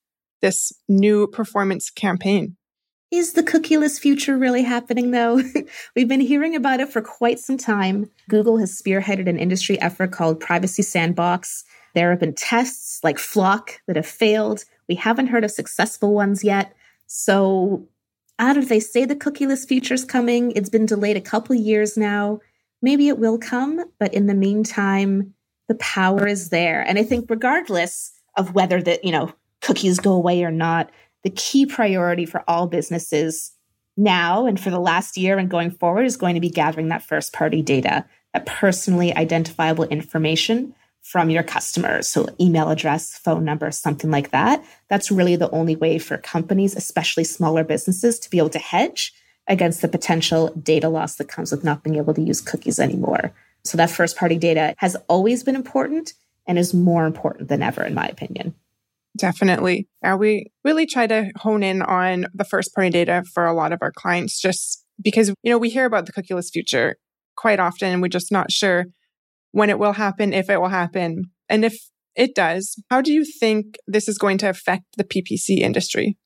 this 0.42 0.72
new 0.90 1.26
performance 1.26 1.88
campaign? 1.88 2.58
Is 3.16 3.34
the 3.34 3.44
cookieless 3.44 4.00
future 4.00 4.36
really 4.36 4.62
happening 4.62 5.12
though? 5.12 5.40
We've 5.96 6.08
been 6.08 6.20
hearing 6.20 6.56
about 6.56 6.80
it 6.80 6.88
for 6.88 7.00
quite 7.00 7.38
some 7.38 7.56
time. 7.56 8.10
Google 8.28 8.58
has 8.58 8.76
spearheaded 8.76 9.28
an 9.28 9.38
industry 9.38 9.80
effort 9.80 10.10
called 10.10 10.40
Privacy 10.40 10.82
Sandbox. 10.82 11.64
There 11.94 12.10
have 12.10 12.18
been 12.18 12.34
tests 12.34 12.98
like 13.04 13.18
FLoC 13.18 13.78
that 13.86 13.94
have 13.94 14.04
failed. 14.06 14.64
We 14.88 14.96
haven't 14.96 15.28
heard 15.28 15.44
of 15.44 15.52
successful 15.52 16.12
ones 16.12 16.42
yet. 16.42 16.74
So, 17.06 17.86
don't 18.52 18.56
know 18.56 18.62
they 18.64 18.80
say 18.80 19.04
the 19.04 19.14
cookieless 19.14 19.66
future's 19.66 20.04
coming. 20.04 20.50
It's 20.56 20.68
been 20.68 20.86
delayed 20.86 21.16
a 21.16 21.20
couple 21.20 21.54
years 21.54 21.96
now. 21.96 22.40
Maybe 22.82 23.06
it 23.06 23.18
will 23.18 23.38
come, 23.38 23.84
but 24.00 24.12
in 24.12 24.26
the 24.26 24.34
meantime, 24.34 25.34
the 25.68 25.76
power 25.76 26.26
is 26.26 26.50
there. 26.50 26.82
And 26.82 26.98
I 26.98 27.04
think 27.04 27.30
regardless 27.30 28.12
of 28.36 28.54
whether 28.54 28.82
the, 28.82 28.98
you 29.04 29.12
know, 29.12 29.32
cookies 29.62 30.00
go 30.00 30.12
away 30.12 30.42
or 30.42 30.50
not, 30.50 30.90
the 31.24 31.30
key 31.30 31.66
priority 31.66 32.26
for 32.26 32.44
all 32.46 32.68
businesses 32.68 33.52
now 33.96 34.46
and 34.46 34.60
for 34.60 34.70
the 34.70 34.78
last 34.78 35.16
year 35.16 35.38
and 35.38 35.50
going 35.50 35.70
forward 35.70 36.04
is 36.04 36.16
going 36.16 36.34
to 36.34 36.40
be 36.40 36.50
gathering 36.50 36.88
that 36.88 37.02
first 37.02 37.32
party 37.32 37.62
data, 37.62 38.04
that 38.32 38.46
personally 38.46 39.14
identifiable 39.16 39.84
information 39.84 40.74
from 41.02 41.30
your 41.30 41.42
customers. 41.42 42.08
So, 42.08 42.26
email 42.40 42.70
address, 42.70 43.16
phone 43.16 43.44
number, 43.44 43.70
something 43.70 44.10
like 44.10 44.30
that. 44.30 44.64
That's 44.88 45.10
really 45.10 45.36
the 45.36 45.50
only 45.50 45.76
way 45.76 45.98
for 45.98 46.16
companies, 46.16 46.74
especially 46.74 47.24
smaller 47.24 47.62
businesses, 47.62 48.18
to 48.20 48.30
be 48.30 48.38
able 48.38 48.50
to 48.50 48.58
hedge 48.58 49.12
against 49.46 49.82
the 49.82 49.88
potential 49.88 50.48
data 50.62 50.88
loss 50.88 51.16
that 51.16 51.28
comes 51.28 51.52
with 51.52 51.62
not 51.62 51.82
being 51.82 51.96
able 51.96 52.14
to 52.14 52.22
use 52.22 52.40
cookies 52.40 52.80
anymore. 52.80 53.34
So, 53.64 53.76
that 53.76 53.90
first 53.90 54.16
party 54.16 54.38
data 54.38 54.74
has 54.78 54.96
always 55.08 55.42
been 55.42 55.56
important 55.56 56.14
and 56.46 56.58
is 56.58 56.74
more 56.74 57.06
important 57.06 57.48
than 57.48 57.62
ever, 57.62 57.84
in 57.84 57.94
my 57.94 58.06
opinion. 58.06 58.54
Definitely. 59.16 59.88
Yeah, 60.02 60.16
we 60.16 60.50
really 60.64 60.86
try 60.86 61.06
to 61.06 61.30
hone 61.36 61.62
in 61.62 61.82
on 61.82 62.26
the 62.34 62.44
first 62.44 62.74
party 62.74 62.90
data 62.90 63.22
for 63.32 63.46
a 63.46 63.54
lot 63.54 63.72
of 63.72 63.78
our 63.80 63.92
clients 63.92 64.40
just 64.40 64.84
because, 65.02 65.28
you 65.42 65.50
know, 65.50 65.58
we 65.58 65.70
hear 65.70 65.84
about 65.84 66.06
the 66.06 66.12
cookieless 66.12 66.50
future 66.52 66.96
quite 67.36 67.60
often 67.60 67.92
and 67.92 68.02
we're 68.02 68.08
just 68.08 68.32
not 68.32 68.50
sure 68.50 68.86
when 69.52 69.70
it 69.70 69.78
will 69.78 69.92
happen, 69.92 70.32
if 70.32 70.50
it 70.50 70.60
will 70.60 70.68
happen. 70.68 71.24
And 71.48 71.64
if 71.64 71.76
it 72.16 72.34
does, 72.34 72.80
how 72.90 73.00
do 73.00 73.12
you 73.12 73.24
think 73.24 73.76
this 73.86 74.08
is 74.08 74.18
going 74.18 74.38
to 74.38 74.48
affect 74.48 74.84
the 74.96 75.04
PPC 75.04 75.58
industry? 75.58 76.16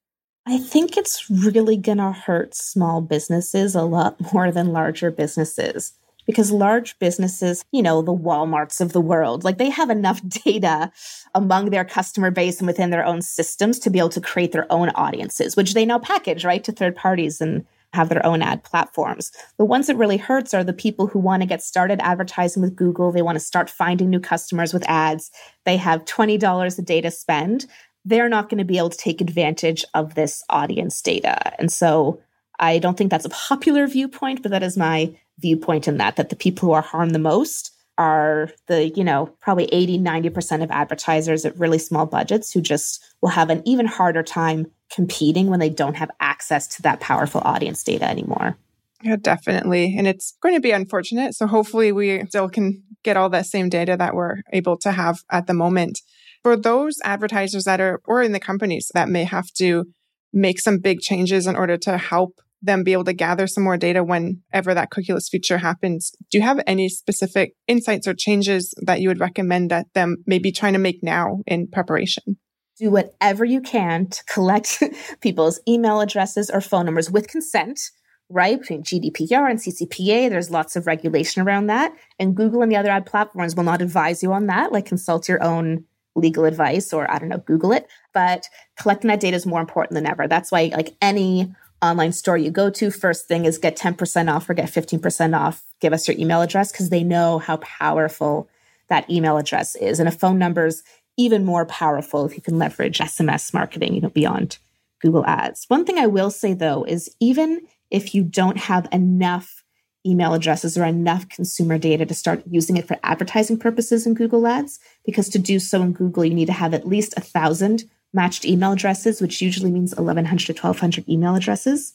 I 0.46 0.56
think 0.56 0.96
it's 0.96 1.28
really 1.28 1.76
going 1.76 1.98
to 1.98 2.12
hurt 2.12 2.54
small 2.54 3.02
businesses 3.02 3.74
a 3.74 3.82
lot 3.82 4.16
more 4.32 4.50
than 4.50 4.72
larger 4.72 5.10
businesses 5.10 5.92
because 6.28 6.52
large 6.52 6.98
businesses, 6.98 7.64
you 7.72 7.82
know, 7.82 8.02
the 8.02 8.14
Walmarts 8.14 8.82
of 8.82 8.92
the 8.92 9.00
world, 9.00 9.44
like 9.44 9.56
they 9.56 9.70
have 9.70 9.88
enough 9.88 10.20
data 10.44 10.92
among 11.34 11.70
their 11.70 11.86
customer 11.86 12.30
base 12.30 12.58
and 12.58 12.66
within 12.66 12.90
their 12.90 13.04
own 13.04 13.22
systems 13.22 13.78
to 13.78 13.88
be 13.88 13.98
able 13.98 14.10
to 14.10 14.20
create 14.20 14.52
their 14.52 14.70
own 14.70 14.90
audiences, 14.90 15.56
which 15.56 15.72
they 15.72 15.86
now 15.86 15.98
package, 15.98 16.44
right, 16.44 16.62
to 16.62 16.70
third 16.70 16.94
parties 16.94 17.40
and 17.40 17.64
have 17.94 18.10
their 18.10 18.24
own 18.26 18.42
ad 18.42 18.62
platforms. 18.62 19.32
The 19.56 19.64
ones 19.64 19.86
that 19.86 19.96
really 19.96 20.18
hurts 20.18 20.52
are 20.52 20.62
the 20.62 20.74
people 20.74 21.06
who 21.06 21.18
want 21.18 21.40
to 21.40 21.48
get 21.48 21.62
started 21.62 21.98
advertising 22.02 22.62
with 22.62 22.76
Google. 22.76 23.10
They 23.10 23.22
want 23.22 23.36
to 23.36 23.40
start 23.44 23.70
finding 23.70 24.10
new 24.10 24.20
customers 24.20 24.74
with 24.74 24.86
ads. 24.86 25.30
They 25.64 25.78
have 25.78 26.04
$20 26.04 26.78
a 26.78 26.82
day 26.82 27.00
to 27.00 27.10
spend. 27.10 27.64
They're 28.04 28.28
not 28.28 28.50
going 28.50 28.58
to 28.58 28.66
be 28.66 28.76
able 28.76 28.90
to 28.90 28.98
take 28.98 29.22
advantage 29.22 29.82
of 29.94 30.14
this 30.14 30.44
audience 30.50 31.00
data. 31.00 31.58
And 31.58 31.72
so 31.72 32.20
I 32.58 32.78
don't 32.78 32.98
think 32.98 33.10
that's 33.10 33.24
a 33.24 33.30
popular 33.30 33.86
viewpoint, 33.86 34.42
but 34.42 34.50
that 34.50 34.62
is 34.62 34.76
my 34.76 35.14
viewpoint 35.38 35.88
in 35.88 35.98
that, 35.98 36.16
that 36.16 36.28
the 36.28 36.36
people 36.36 36.68
who 36.68 36.72
are 36.74 36.82
harmed 36.82 37.14
the 37.14 37.18
most 37.18 37.74
are 37.96 38.50
the, 38.68 38.88
you 38.90 39.02
know, 39.02 39.26
probably 39.40 39.64
80, 39.72 39.98
90% 39.98 40.62
of 40.62 40.70
advertisers 40.70 41.44
at 41.44 41.58
really 41.58 41.78
small 41.78 42.06
budgets 42.06 42.52
who 42.52 42.60
just 42.60 43.04
will 43.20 43.30
have 43.30 43.50
an 43.50 43.62
even 43.66 43.86
harder 43.86 44.22
time 44.22 44.66
competing 44.90 45.48
when 45.48 45.58
they 45.58 45.68
don't 45.68 45.96
have 45.96 46.10
access 46.20 46.68
to 46.68 46.82
that 46.82 47.00
powerful 47.00 47.42
audience 47.44 47.82
data 47.82 48.08
anymore. 48.08 48.56
Yeah, 49.02 49.16
definitely. 49.16 49.96
And 49.96 50.06
it's 50.06 50.36
going 50.42 50.54
to 50.54 50.60
be 50.60 50.70
unfortunate. 50.70 51.34
So 51.34 51.46
hopefully 51.46 51.92
we 51.92 52.24
still 52.26 52.48
can 52.48 52.82
get 53.04 53.16
all 53.16 53.30
that 53.30 53.46
same 53.46 53.68
data 53.68 53.96
that 53.96 54.14
we're 54.14 54.42
able 54.52 54.76
to 54.78 54.92
have 54.92 55.22
at 55.30 55.46
the 55.46 55.54
moment. 55.54 56.00
For 56.42 56.56
those 56.56 56.98
advertisers 57.04 57.64
that 57.64 57.80
are, 57.80 58.00
or 58.06 58.22
in 58.22 58.32
the 58.32 58.40
companies 58.40 58.90
that 58.94 59.08
may 59.08 59.24
have 59.24 59.52
to 59.54 59.86
make 60.32 60.60
some 60.60 60.78
big 60.78 61.00
changes 61.00 61.46
in 61.46 61.56
order 61.56 61.76
to 61.78 61.98
help 61.98 62.40
them 62.62 62.82
be 62.82 62.92
able 62.92 63.04
to 63.04 63.12
gather 63.12 63.46
some 63.46 63.64
more 63.64 63.76
data 63.76 64.02
whenever 64.02 64.74
that 64.74 64.90
cookieless 64.90 65.28
future 65.28 65.58
happens. 65.58 66.12
Do 66.30 66.38
you 66.38 66.44
have 66.44 66.60
any 66.66 66.88
specific 66.88 67.54
insights 67.66 68.06
or 68.06 68.14
changes 68.14 68.74
that 68.82 69.00
you 69.00 69.08
would 69.08 69.20
recommend 69.20 69.70
that 69.70 69.86
them 69.94 70.18
maybe 70.26 70.52
trying 70.52 70.72
to 70.72 70.78
make 70.78 71.02
now 71.02 71.42
in 71.46 71.68
preparation? 71.68 72.38
Do 72.78 72.90
whatever 72.90 73.44
you 73.44 73.60
can 73.60 74.08
to 74.08 74.24
collect 74.24 74.82
people's 75.20 75.60
email 75.68 76.00
addresses 76.00 76.50
or 76.50 76.60
phone 76.60 76.86
numbers 76.86 77.10
with 77.10 77.28
consent, 77.28 77.80
right? 78.28 78.60
Between 78.60 78.82
GDPR 78.82 79.50
and 79.50 79.58
CCPA, 79.58 80.30
there's 80.30 80.50
lots 80.50 80.76
of 80.76 80.86
regulation 80.86 81.42
around 81.42 81.66
that. 81.66 81.92
And 82.18 82.36
Google 82.36 82.62
and 82.62 82.70
the 82.70 82.76
other 82.76 82.90
ad 82.90 83.06
platforms 83.06 83.56
will 83.56 83.64
not 83.64 83.82
advise 83.82 84.22
you 84.22 84.32
on 84.32 84.46
that. 84.46 84.72
Like 84.72 84.86
consult 84.86 85.28
your 85.28 85.42
own 85.42 85.84
legal 86.14 86.44
advice 86.44 86.92
or 86.92 87.10
I 87.10 87.18
don't 87.18 87.28
know, 87.28 87.38
Google 87.38 87.72
it. 87.72 87.88
But 88.12 88.48
collecting 88.78 89.08
that 89.08 89.20
data 89.20 89.36
is 89.36 89.46
more 89.46 89.60
important 89.60 89.94
than 89.94 90.06
ever. 90.06 90.28
That's 90.28 90.52
why 90.52 90.70
like 90.74 90.96
any 91.00 91.52
online 91.82 92.12
store 92.12 92.36
you 92.36 92.50
go 92.50 92.70
to, 92.70 92.90
first 92.90 93.28
thing 93.28 93.44
is 93.44 93.58
get 93.58 93.76
10% 93.76 94.32
off 94.32 94.48
or 94.48 94.54
get 94.54 94.70
15% 94.70 95.38
off. 95.38 95.62
Give 95.80 95.92
us 95.92 96.08
your 96.08 96.16
email 96.18 96.42
address 96.42 96.72
because 96.72 96.90
they 96.90 97.04
know 97.04 97.38
how 97.38 97.58
powerful 97.58 98.48
that 98.88 99.08
email 99.10 99.36
address 99.36 99.74
is. 99.76 100.00
And 100.00 100.08
a 100.08 100.12
phone 100.12 100.38
number 100.38 100.66
is 100.66 100.82
even 101.16 101.44
more 101.44 101.66
powerful 101.66 102.24
if 102.24 102.34
you 102.34 102.42
can 102.42 102.58
leverage 102.58 102.98
SMS 102.98 103.52
marketing, 103.52 103.94
you 103.94 104.00
know, 104.00 104.08
beyond 104.08 104.58
Google 105.00 105.24
Ads. 105.26 105.66
One 105.68 105.84
thing 105.84 105.98
I 105.98 106.06
will 106.06 106.30
say 106.30 106.54
though 106.54 106.84
is 106.84 107.14
even 107.20 107.60
if 107.90 108.14
you 108.14 108.22
don't 108.22 108.58
have 108.58 108.88
enough 108.92 109.64
email 110.06 110.34
addresses 110.34 110.78
or 110.78 110.84
enough 110.84 111.28
consumer 111.28 111.76
data 111.78 112.06
to 112.06 112.14
start 112.14 112.42
using 112.48 112.76
it 112.76 112.86
for 112.86 112.98
advertising 113.02 113.58
purposes 113.58 114.06
in 114.06 114.14
Google 114.14 114.46
Ads, 114.46 114.78
because 115.04 115.28
to 115.30 115.38
do 115.38 115.58
so 115.58 115.82
in 115.82 115.92
Google, 115.92 116.24
you 116.24 116.34
need 116.34 116.46
to 116.46 116.52
have 116.52 116.72
at 116.72 116.86
least 116.86 117.14
a 117.16 117.20
thousand 117.20 117.84
matched 118.12 118.44
email 118.44 118.72
addresses, 118.72 119.20
which 119.20 119.40
usually 119.42 119.70
means 119.70 119.94
1100 119.94 120.46
to 120.46 120.52
1200 120.52 121.08
email 121.08 121.34
addresses. 121.34 121.94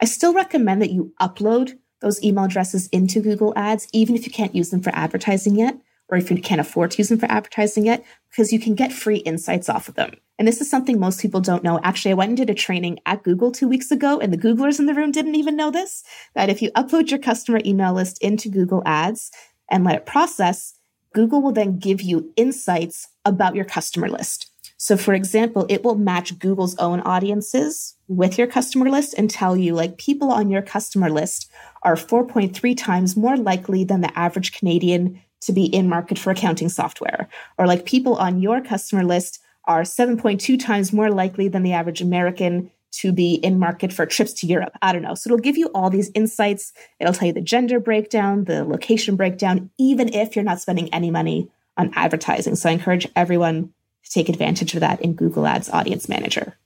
I 0.00 0.06
still 0.06 0.34
recommend 0.34 0.82
that 0.82 0.90
you 0.90 1.12
upload 1.20 1.78
those 2.00 2.22
email 2.22 2.44
addresses 2.44 2.88
into 2.88 3.20
Google 3.20 3.52
Ads, 3.56 3.88
even 3.92 4.14
if 4.14 4.26
you 4.26 4.32
can't 4.32 4.54
use 4.54 4.70
them 4.70 4.82
for 4.82 4.94
advertising 4.94 5.56
yet, 5.56 5.78
or 6.08 6.18
if 6.18 6.30
you 6.30 6.40
can't 6.40 6.60
afford 6.60 6.90
to 6.92 6.98
use 6.98 7.08
them 7.08 7.18
for 7.18 7.30
advertising 7.30 7.86
yet, 7.86 8.04
because 8.30 8.52
you 8.52 8.60
can 8.60 8.74
get 8.74 8.92
free 8.92 9.18
insights 9.18 9.68
off 9.68 9.88
of 9.88 9.94
them. 9.94 10.14
And 10.38 10.46
this 10.46 10.60
is 10.60 10.68
something 10.68 10.98
most 10.98 11.20
people 11.20 11.40
don't 11.40 11.62
know. 11.62 11.80
Actually, 11.82 12.10
I 12.10 12.14
went 12.14 12.30
and 12.30 12.36
did 12.36 12.50
a 12.50 12.54
training 12.54 12.98
at 13.06 13.22
Google 13.22 13.52
two 13.52 13.68
weeks 13.68 13.90
ago, 13.90 14.18
and 14.18 14.32
the 14.32 14.38
Googlers 14.38 14.78
in 14.78 14.86
the 14.86 14.94
room 14.94 15.12
didn't 15.12 15.36
even 15.36 15.56
know 15.56 15.70
this 15.70 16.02
that 16.34 16.50
if 16.50 16.60
you 16.60 16.70
upload 16.72 17.10
your 17.10 17.20
customer 17.20 17.60
email 17.64 17.94
list 17.94 18.18
into 18.22 18.48
Google 18.48 18.82
Ads 18.84 19.30
and 19.70 19.84
let 19.84 19.94
it 19.94 20.06
process, 20.06 20.74
Google 21.14 21.40
will 21.40 21.52
then 21.52 21.78
give 21.78 22.02
you 22.02 22.32
insights 22.36 23.08
about 23.24 23.54
your 23.54 23.64
customer 23.64 24.08
list. 24.08 24.50
So, 24.76 24.96
for 24.96 25.14
example, 25.14 25.66
it 25.68 25.84
will 25.84 25.94
match 25.94 26.38
Google's 26.38 26.76
own 26.76 27.00
audiences 27.00 27.94
with 28.08 28.36
your 28.36 28.46
customer 28.46 28.90
list 28.90 29.14
and 29.16 29.30
tell 29.30 29.56
you 29.56 29.74
like 29.74 29.98
people 29.98 30.30
on 30.30 30.50
your 30.50 30.62
customer 30.62 31.10
list 31.10 31.50
are 31.82 31.96
4.3 31.96 32.76
times 32.76 33.16
more 33.16 33.36
likely 33.36 33.84
than 33.84 34.00
the 34.00 34.18
average 34.18 34.52
Canadian 34.52 35.20
to 35.42 35.52
be 35.52 35.64
in 35.64 35.88
market 35.88 36.18
for 36.18 36.30
accounting 36.30 36.68
software. 36.68 37.28
Or 37.56 37.66
like 37.66 37.84
people 37.84 38.16
on 38.16 38.40
your 38.40 38.60
customer 38.60 39.04
list 39.04 39.40
are 39.66 39.82
7.2 39.82 40.58
times 40.60 40.92
more 40.92 41.10
likely 41.10 41.48
than 41.48 41.62
the 41.62 41.72
average 41.72 42.02
American 42.02 42.70
to 42.92 43.12
be 43.12 43.34
in 43.34 43.58
market 43.58 43.92
for 43.92 44.06
trips 44.06 44.32
to 44.34 44.46
Europe. 44.46 44.76
I 44.80 44.92
don't 44.92 45.02
know. 45.02 45.14
So 45.14 45.28
it'll 45.28 45.38
give 45.38 45.56
you 45.56 45.66
all 45.74 45.90
these 45.90 46.10
insights. 46.14 46.72
It'll 47.00 47.12
tell 47.12 47.26
you 47.26 47.34
the 47.34 47.40
gender 47.40 47.80
breakdown, 47.80 48.44
the 48.44 48.64
location 48.64 49.16
breakdown, 49.16 49.70
even 49.78 50.12
if 50.14 50.36
you're 50.36 50.44
not 50.44 50.60
spending 50.60 50.92
any 50.94 51.10
money 51.10 51.50
on 51.76 51.90
advertising. 51.94 52.54
So 52.54 52.68
I 52.68 52.72
encourage 52.72 53.08
everyone 53.16 53.72
take 54.14 54.28
advantage 54.28 54.74
of 54.74 54.80
that 54.80 55.00
in 55.00 55.14
Google 55.14 55.46
Ads 55.46 55.68
Audience 55.70 56.08
Manager. 56.08 56.56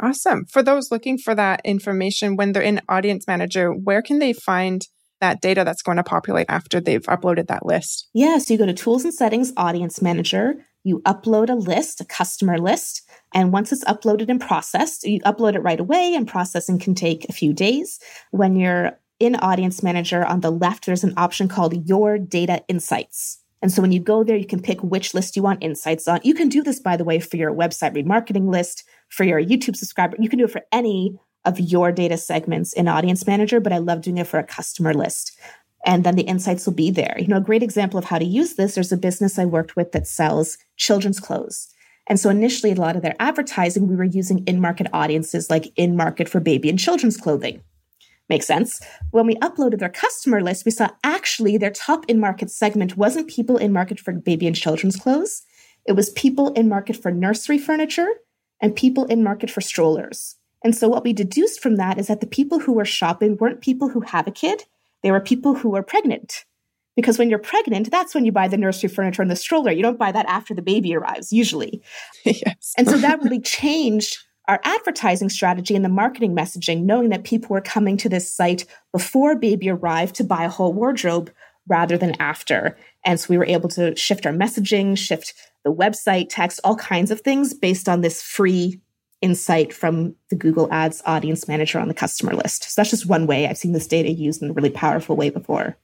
Awesome. 0.00 0.44
For 0.46 0.62
those 0.62 0.90
looking 0.90 1.18
for 1.18 1.34
that 1.34 1.60
information 1.64 2.36
when 2.36 2.52
they're 2.52 2.62
in 2.62 2.80
Audience 2.88 3.26
Manager, 3.26 3.72
where 3.72 4.02
can 4.02 4.18
they 4.18 4.32
find 4.32 4.86
that 5.20 5.40
data 5.40 5.62
that's 5.64 5.82
going 5.82 5.96
to 5.96 6.02
populate 6.02 6.46
after 6.48 6.80
they've 6.80 7.02
uploaded 7.02 7.46
that 7.46 7.64
list? 7.64 8.08
Yeah, 8.12 8.38
so 8.38 8.52
you 8.52 8.58
go 8.58 8.66
to 8.66 8.74
Tools 8.74 9.04
and 9.04 9.14
Settings, 9.14 9.52
Audience 9.56 10.02
Manager, 10.02 10.56
you 10.82 11.00
upload 11.06 11.48
a 11.48 11.54
list, 11.54 12.00
a 12.00 12.04
customer 12.04 12.58
list, 12.58 13.08
and 13.32 13.52
once 13.52 13.72
it's 13.72 13.84
uploaded 13.84 14.28
and 14.28 14.40
processed, 14.40 15.04
you 15.04 15.20
upload 15.20 15.54
it 15.54 15.60
right 15.60 15.80
away, 15.80 16.14
and 16.14 16.28
processing 16.28 16.78
can 16.78 16.94
take 16.94 17.26
a 17.28 17.32
few 17.32 17.54
days. 17.54 17.98
When 18.32 18.56
you're 18.56 18.98
in 19.20 19.36
Audience 19.36 19.82
Manager, 19.82 20.26
on 20.26 20.40
the 20.40 20.50
left, 20.50 20.86
there's 20.86 21.04
an 21.04 21.14
option 21.16 21.48
called 21.48 21.88
Your 21.88 22.18
Data 22.18 22.62
Insights. 22.68 23.38
And 23.64 23.72
so 23.72 23.80
when 23.80 23.92
you 23.92 23.98
go 23.98 24.22
there, 24.22 24.36
you 24.36 24.44
can 24.44 24.60
pick 24.60 24.82
which 24.82 25.14
list 25.14 25.36
you 25.36 25.42
want 25.42 25.62
insights 25.64 26.06
on. 26.06 26.20
You 26.22 26.34
can 26.34 26.50
do 26.50 26.62
this, 26.62 26.78
by 26.78 26.98
the 26.98 27.04
way, 27.04 27.18
for 27.18 27.38
your 27.38 27.50
website 27.50 27.96
remarketing 27.96 28.50
list, 28.52 28.84
for 29.08 29.24
your 29.24 29.42
YouTube 29.42 29.74
subscriber. 29.74 30.18
You 30.20 30.28
can 30.28 30.38
do 30.38 30.44
it 30.44 30.50
for 30.50 30.66
any 30.70 31.18
of 31.46 31.58
your 31.58 31.90
data 31.90 32.18
segments 32.18 32.74
in 32.74 32.88
Audience 32.88 33.26
Manager, 33.26 33.60
but 33.60 33.72
I 33.72 33.78
love 33.78 34.02
doing 34.02 34.18
it 34.18 34.26
for 34.26 34.38
a 34.38 34.44
customer 34.44 34.92
list. 34.92 35.32
And 35.86 36.04
then 36.04 36.14
the 36.14 36.24
insights 36.24 36.66
will 36.66 36.74
be 36.74 36.90
there. 36.90 37.16
You 37.18 37.26
know, 37.26 37.38
a 37.38 37.40
great 37.40 37.62
example 37.62 37.96
of 37.98 38.04
how 38.04 38.18
to 38.18 38.24
use 38.26 38.56
this, 38.56 38.74
there's 38.74 38.92
a 38.92 38.98
business 38.98 39.38
I 39.38 39.46
worked 39.46 39.76
with 39.76 39.92
that 39.92 40.06
sells 40.06 40.58
children's 40.76 41.18
clothes. 41.18 41.72
And 42.06 42.20
so 42.20 42.28
initially, 42.28 42.72
a 42.72 42.74
lot 42.74 42.96
of 42.96 43.02
their 43.02 43.16
advertising, 43.18 43.88
we 43.88 43.96
were 43.96 44.04
using 44.04 44.44
in 44.44 44.60
market 44.60 44.88
audiences 44.92 45.48
like 45.48 45.72
in 45.74 45.96
market 45.96 46.28
for 46.28 46.38
baby 46.38 46.68
and 46.68 46.78
children's 46.78 47.16
clothing. 47.16 47.62
Makes 48.28 48.46
sense. 48.46 48.80
When 49.10 49.26
we 49.26 49.34
uploaded 49.36 49.80
their 49.80 49.90
customer 49.90 50.40
list, 50.40 50.64
we 50.64 50.70
saw 50.70 50.88
actually 51.02 51.58
their 51.58 51.70
top 51.70 52.04
in 52.08 52.18
market 52.18 52.50
segment 52.50 52.96
wasn't 52.96 53.28
people 53.28 53.58
in 53.58 53.72
market 53.72 54.00
for 54.00 54.12
baby 54.12 54.46
and 54.46 54.56
children's 54.56 54.96
clothes. 54.96 55.42
It 55.86 55.92
was 55.92 56.10
people 56.10 56.52
in 56.54 56.68
market 56.68 56.96
for 56.96 57.10
nursery 57.10 57.58
furniture 57.58 58.08
and 58.60 58.74
people 58.74 59.04
in 59.06 59.22
market 59.22 59.50
for 59.50 59.60
strollers. 59.60 60.36
And 60.62 60.74
so 60.74 60.88
what 60.88 61.04
we 61.04 61.12
deduced 61.12 61.60
from 61.60 61.76
that 61.76 61.98
is 61.98 62.06
that 62.06 62.20
the 62.20 62.26
people 62.26 62.60
who 62.60 62.72
were 62.72 62.86
shopping 62.86 63.36
weren't 63.38 63.60
people 63.60 63.90
who 63.90 64.00
have 64.00 64.26
a 64.26 64.30
kid. 64.30 64.64
They 65.02 65.10
were 65.10 65.20
people 65.20 65.54
who 65.54 65.68
were 65.68 65.82
pregnant. 65.82 66.46
Because 66.96 67.18
when 67.18 67.28
you're 67.28 67.38
pregnant, 67.38 67.90
that's 67.90 68.14
when 68.14 68.24
you 68.24 68.32
buy 68.32 68.48
the 68.48 68.56
nursery 68.56 68.88
furniture 68.88 69.20
and 69.20 69.30
the 69.30 69.36
stroller. 69.36 69.70
You 69.72 69.82
don't 69.82 69.98
buy 69.98 70.12
that 70.12 70.26
after 70.26 70.54
the 70.54 70.62
baby 70.62 70.94
arrives, 70.94 71.32
usually. 71.32 71.82
yes. 72.24 72.72
And 72.78 72.88
so 72.88 72.96
that 72.98 73.22
really 73.22 73.40
changed 73.40 74.16
our 74.46 74.60
advertising 74.64 75.28
strategy 75.28 75.74
and 75.74 75.84
the 75.84 75.88
marketing 75.88 76.34
messaging, 76.34 76.82
knowing 76.82 77.08
that 77.10 77.24
people 77.24 77.48
were 77.50 77.60
coming 77.60 77.96
to 77.98 78.08
this 78.08 78.30
site 78.30 78.66
before 78.92 79.36
baby 79.36 79.70
arrived 79.70 80.14
to 80.16 80.24
buy 80.24 80.44
a 80.44 80.50
whole 80.50 80.72
wardrobe 80.72 81.30
rather 81.66 81.96
than 81.96 82.20
after. 82.20 82.76
And 83.04 83.18
so 83.18 83.28
we 83.30 83.38
were 83.38 83.46
able 83.46 83.68
to 83.70 83.96
shift 83.96 84.26
our 84.26 84.32
messaging, 84.32 84.98
shift 84.98 85.34
the 85.64 85.72
website 85.72 86.26
text, 86.28 86.60
all 86.62 86.76
kinds 86.76 87.10
of 87.10 87.22
things 87.22 87.54
based 87.54 87.88
on 87.88 88.02
this 88.02 88.22
free 88.22 88.80
insight 89.22 89.72
from 89.72 90.14
the 90.28 90.36
Google 90.36 90.68
Ads 90.70 91.02
audience 91.06 91.48
manager 91.48 91.78
on 91.78 91.88
the 91.88 91.94
customer 91.94 92.34
list. 92.34 92.64
So 92.64 92.80
that's 92.80 92.90
just 92.90 93.06
one 93.06 93.26
way 93.26 93.48
I've 93.48 93.56
seen 93.56 93.72
this 93.72 93.86
data 93.86 94.10
used 94.10 94.42
in 94.42 94.50
a 94.50 94.52
really 94.52 94.68
powerful 94.70 95.16
way 95.16 95.30
before. 95.30 95.78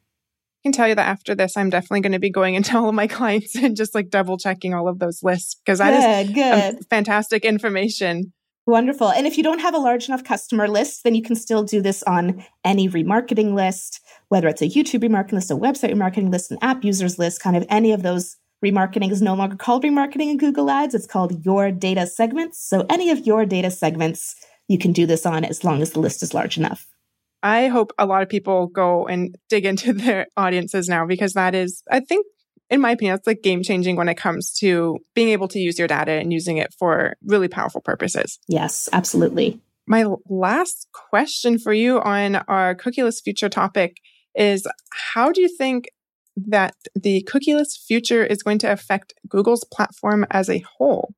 I 0.63 0.63
can 0.63 0.73
tell 0.73 0.87
you 0.87 0.95
that 0.95 1.09
after 1.09 1.35
this, 1.35 1.57
I'm 1.57 1.71
definitely 1.71 2.03
going 2.03 2.13
to 2.13 2.19
be 2.19 2.29
going 2.29 2.55
into 2.55 2.77
all 2.77 2.91
of 2.91 2.95
my 2.95 3.07
clients 3.07 3.57
and 3.57 3.75
just 3.75 3.95
like 3.95 4.11
double 4.11 4.37
checking 4.37 4.75
all 4.75 4.89
of 4.89 4.99
those 4.99 5.23
lists 5.23 5.55
because 5.55 5.79
that 5.79 6.27
good, 6.27 6.37
is 6.37 6.75
good. 6.75 6.87
fantastic 6.91 7.47
information. 7.47 8.35
Wonderful. 8.71 9.11
And 9.11 9.27
if 9.27 9.37
you 9.37 9.43
don't 9.43 9.59
have 9.59 9.75
a 9.75 9.79
large 9.79 10.07
enough 10.07 10.23
customer 10.23 10.69
list, 10.69 11.03
then 11.03 11.17
you 11.17 11.23
can 11.23 11.35
still 11.35 11.65
do 11.65 11.83
this 11.83 12.05
on 12.05 12.45
any 12.65 12.89
remarketing 12.89 13.55
list, 13.55 14.01
whether 14.29 14.47
it's 14.47 14.63
a 14.63 14.69
YouTube 14.69 15.03
remarketing 15.03 15.33
list, 15.33 15.51
a 15.51 15.57
website 15.57 15.93
remarketing 15.93 16.31
list, 16.31 16.53
an 16.53 16.59
app 16.63 16.85
users 16.85 17.19
list, 17.19 17.43
kind 17.43 17.57
of 17.57 17.67
any 17.69 17.91
of 17.91 18.05
those. 18.05 18.37
Remarketing 18.65 19.11
is 19.11 19.21
no 19.21 19.35
longer 19.35 19.57
called 19.57 19.83
remarketing 19.83 20.31
in 20.31 20.37
Google 20.37 20.71
Ads. 20.71 20.95
It's 20.95 21.07
called 21.07 21.45
your 21.45 21.73
data 21.73 22.07
segments. 22.07 22.65
So 22.65 22.87
any 22.89 23.11
of 23.11 23.27
your 23.27 23.45
data 23.45 23.73
segments, 23.73 24.37
you 24.69 24.79
can 24.79 24.93
do 24.93 25.05
this 25.05 25.27
on 25.27 25.45
as 25.45 25.65
long 25.65 25.83
as 25.83 25.91
the 25.91 25.99
list 25.99 26.23
is 26.23 26.33
large 26.33 26.57
enough. 26.57 26.87
I 27.43 27.67
hope 27.67 27.93
a 27.99 28.07
lot 28.07 28.23
of 28.23 28.29
people 28.29 28.69
go 28.69 29.05
and 29.09 29.35
dig 29.49 29.67
into 29.67 29.93
their 29.95 30.29
audiences 30.37 30.89
now 30.89 31.07
because 31.07 31.33
that 31.33 31.57
is, 31.57 31.83
I 31.91 31.99
think, 31.99 32.25
in 32.71 32.81
my 32.81 32.93
opinion, 32.93 33.17
it's 33.17 33.27
like 33.27 33.43
game 33.43 33.63
changing 33.63 33.97
when 33.97 34.09
it 34.09 34.17
comes 34.17 34.53
to 34.61 34.99
being 35.15 35.31
able 35.31 35.49
to 35.49 35.59
use 35.59 35.79
your 35.79 35.89
data 35.89 36.13
and 36.13 36.33
using 36.33 36.57
it 36.57 36.73
for 36.79 37.17
really 37.25 37.49
powerful 37.49 37.81
purposes. 37.81 38.39
Yes, 38.49 38.89
absolutely. 38.93 39.61
My 39.87 40.07
last 40.29 40.87
question 40.93 41.59
for 41.59 41.73
you 41.73 42.01
on 42.01 42.37
our 42.37 42.77
cookieless 42.77 43.23
future 43.23 43.49
topic 43.49 43.97
is 44.37 44.67
how 44.93 45.33
do 45.33 45.43
you 45.43 45.49
think 45.49 45.89
that 46.37 46.75
the 46.95 47.27
cookieless 47.29 47.77
future 47.77 48.25
is 48.25 48.43
going 48.43 48.59
to 48.59 48.71
affect 48.71 49.15
Google's 49.29 49.65
platform 49.65 50.25
as 50.31 50.49
a 50.49 50.65
whole? 50.79 51.13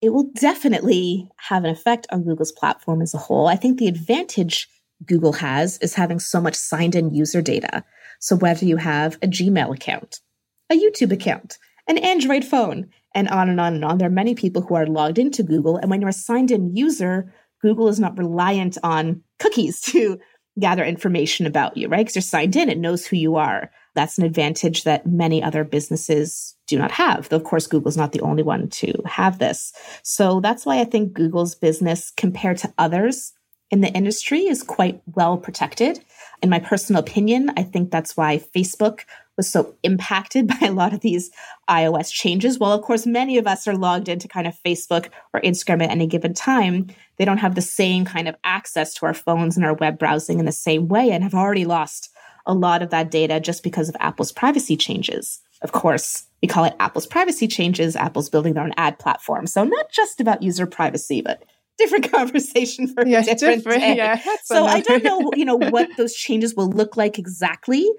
It 0.00 0.14
will 0.14 0.30
definitely 0.34 1.28
have 1.48 1.64
an 1.64 1.70
effect 1.70 2.06
on 2.10 2.24
Google's 2.24 2.52
platform 2.52 3.02
as 3.02 3.12
a 3.12 3.18
whole. 3.18 3.48
I 3.48 3.56
think 3.56 3.78
the 3.78 3.88
advantage 3.88 4.66
Google 5.04 5.34
has 5.34 5.76
is 5.78 5.94
having 5.94 6.18
so 6.18 6.40
much 6.40 6.54
signed 6.54 6.94
in 6.94 7.14
user 7.14 7.42
data. 7.42 7.84
So 8.18 8.36
whether 8.36 8.64
you 8.64 8.78
have 8.78 9.16
a 9.16 9.26
Gmail 9.26 9.74
account, 9.74 10.20
a 10.70 10.74
YouTube 10.74 11.12
account, 11.12 11.58
an 11.86 11.98
Android 11.98 12.44
phone, 12.44 12.88
and 13.14 13.28
on 13.28 13.48
and 13.48 13.60
on 13.60 13.74
and 13.74 13.84
on. 13.84 13.98
There 13.98 14.08
are 14.08 14.12
many 14.12 14.34
people 14.34 14.62
who 14.62 14.74
are 14.74 14.86
logged 14.86 15.18
into 15.18 15.42
Google. 15.42 15.76
And 15.76 15.90
when 15.90 16.00
you're 16.00 16.10
a 16.10 16.14
signed 16.14 16.50
in 16.50 16.76
user, 16.76 17.32
Google 17.60 17.88
is 17.88 18.00
not 18.00 18.16
reliant 18.16 18.78
on 18.82 19.22
cookies 19.38 19.80
to 19.92 20.18
gather 20.58 20.84
information 20.84 21.46
about 21.46 21.76
you, 21.76 21.88
right? 21.88 21.98
Because 21.98 22.16
you're 22.16 22.22
signed 22.22 22.56
in, 22.56 22.68
it 22.68 22.78
knows 22.78 23.06
who 23.06 23.16
you 23.16 23.36
are. 23.36 23.70
That's 23.94 24.18
an 24.18 24.24
advantage 24.24 24.84
that 24.84 25.06
many 25.06 25.42
other 25.42 25.64
businesses 25.64 26.54
do 26.66 26.78
not 26.78 26.90
have. 26.92 27.28
Though, 27.28 27.36
of 27.36 27.44
course, 27.44 27.66
Google's 27.66 27.96
not 27.96 28.12
the 28.12 28.20
only 28.20 28.42
one 28.42 28.68
to 28.68 28.92
have 29.06 29.38
this. 29.38 29.72
So 30.02 30.40
that's 30.40 30.66
why 30.66 30.80
I 30.80 30.84
think 30.84 31.12
Google's 31.12 31.54
business 31.54 32.12
compared 32.16 32.58
to 32.58 32.72
others 32.78 33.32
in 33.70 33.80
the 33.80 33.88
industry 33.88 34.40
is 34.40 34.62
quite 34.62 35.00
well 35.06 35.38
protected. 35.38 36.00
In 36.42 36.50
my 36.50 36.58
personal 36.58 37.00
opinion, 37.00 37.52
I 37.56 37.62
think 37.62 37.90
that's 37.90 38.16
why 38.16 38.42
Facebook 38.54 39.00
was 39.40 39.48
so 39.48 39.74
impacted 39.82 40.46
by 40.60 40.66
a 40.66 40.72
lot 40.72 40.92
of 40.92 41.00
these 41.00 41.30
iOS 41.68 42.12
changes. 42.12 42.58
While, 42.58 42.72
of 42.72 42.82
course, 42.82 43.06
many 43.06 43.38
of 43.38 43.46
us 43.46 43.66
are 43.66 43.76
logged 43.76 44.08
into 44.08 44.28
kind 44.28 44.46
of 44.46 44.58
Facebook 44.64 45.08
or 45.32 45.40
Instagram 45.40 45.82
at 45.82 45.90
any 45.90 46.06
given 46.06 46.34
time, 46.34 46.88
they 47.16 47.24
don't 47.24 47.38
have 47.38 47.54
the 47.54 47.62
same 47.62 48.04
kind 48.04 48.28
of 48.28 48.36
access 48.44 48.92
to 48.94 49.06
our 49.06 49.14
phones 49.14 49.56
and 49.56 49.64
our 49.64 49.74
web 49.74 49.98
browsing 49.98 50.38
in 50.38 50.44
the 50.44 50.52
same 50.52 50.88
way 50.88 51.10
and 51.10 51.24
have 51.24 51.34
already 51.34 51.64
lost 51.64 52.10
a 52.46 52.54
lot 52.54 52.82
of 52.82 52.90
that 52.90 53.10
data 53.10 53.40
just 53.40 53.62
because 53.62 53.88
of 53.88 53.96
Apple's 53.98 54.32
privacy 54.32 54.76
changes. 54.76 55.40
Of 55.62 55.72
course, 55.72 56.24
we 56.42 56.48
call 56.48 56.64
it 56.64 56.74
Apple's 56.80 57.06
privacy 57.06 57.46
changes. 57.46 57.96
Apple's 57.96 58.30
building 58.30 58.54
their 58.54 58.64
own 58.64 58.74
ad 58.76 58.98
platform. 58.98 59.46
So, 59.46 59.64
not 59.64 59.90
just 59.90 60.20
about 60.20 60.42
user 60.42 60.66
privacy, 60.66 61.20
but 61.20 61.42
different 61.80 62.10
conversation 62.12 62.86
for 62.88 63.06
yeah, 63.06 63.20
a 63.20 63.24
different, 63.24 63.64
different 63.64 63.80
day. 63.80 63.96
Yeah, 63.96 64.20
so 64.44 64.66
I 64.66 64.80
don't 64.80 65.02
know, 65.02 65.30
you 65.34 65.44
know, 65.44 65.56
what 65.56 65.88
those 65.96 66.14
changes 66.14 66.54
will 66.54 66.70
look 66.70 66.96
like 66.96 67.18
exactly. 67.18 67.90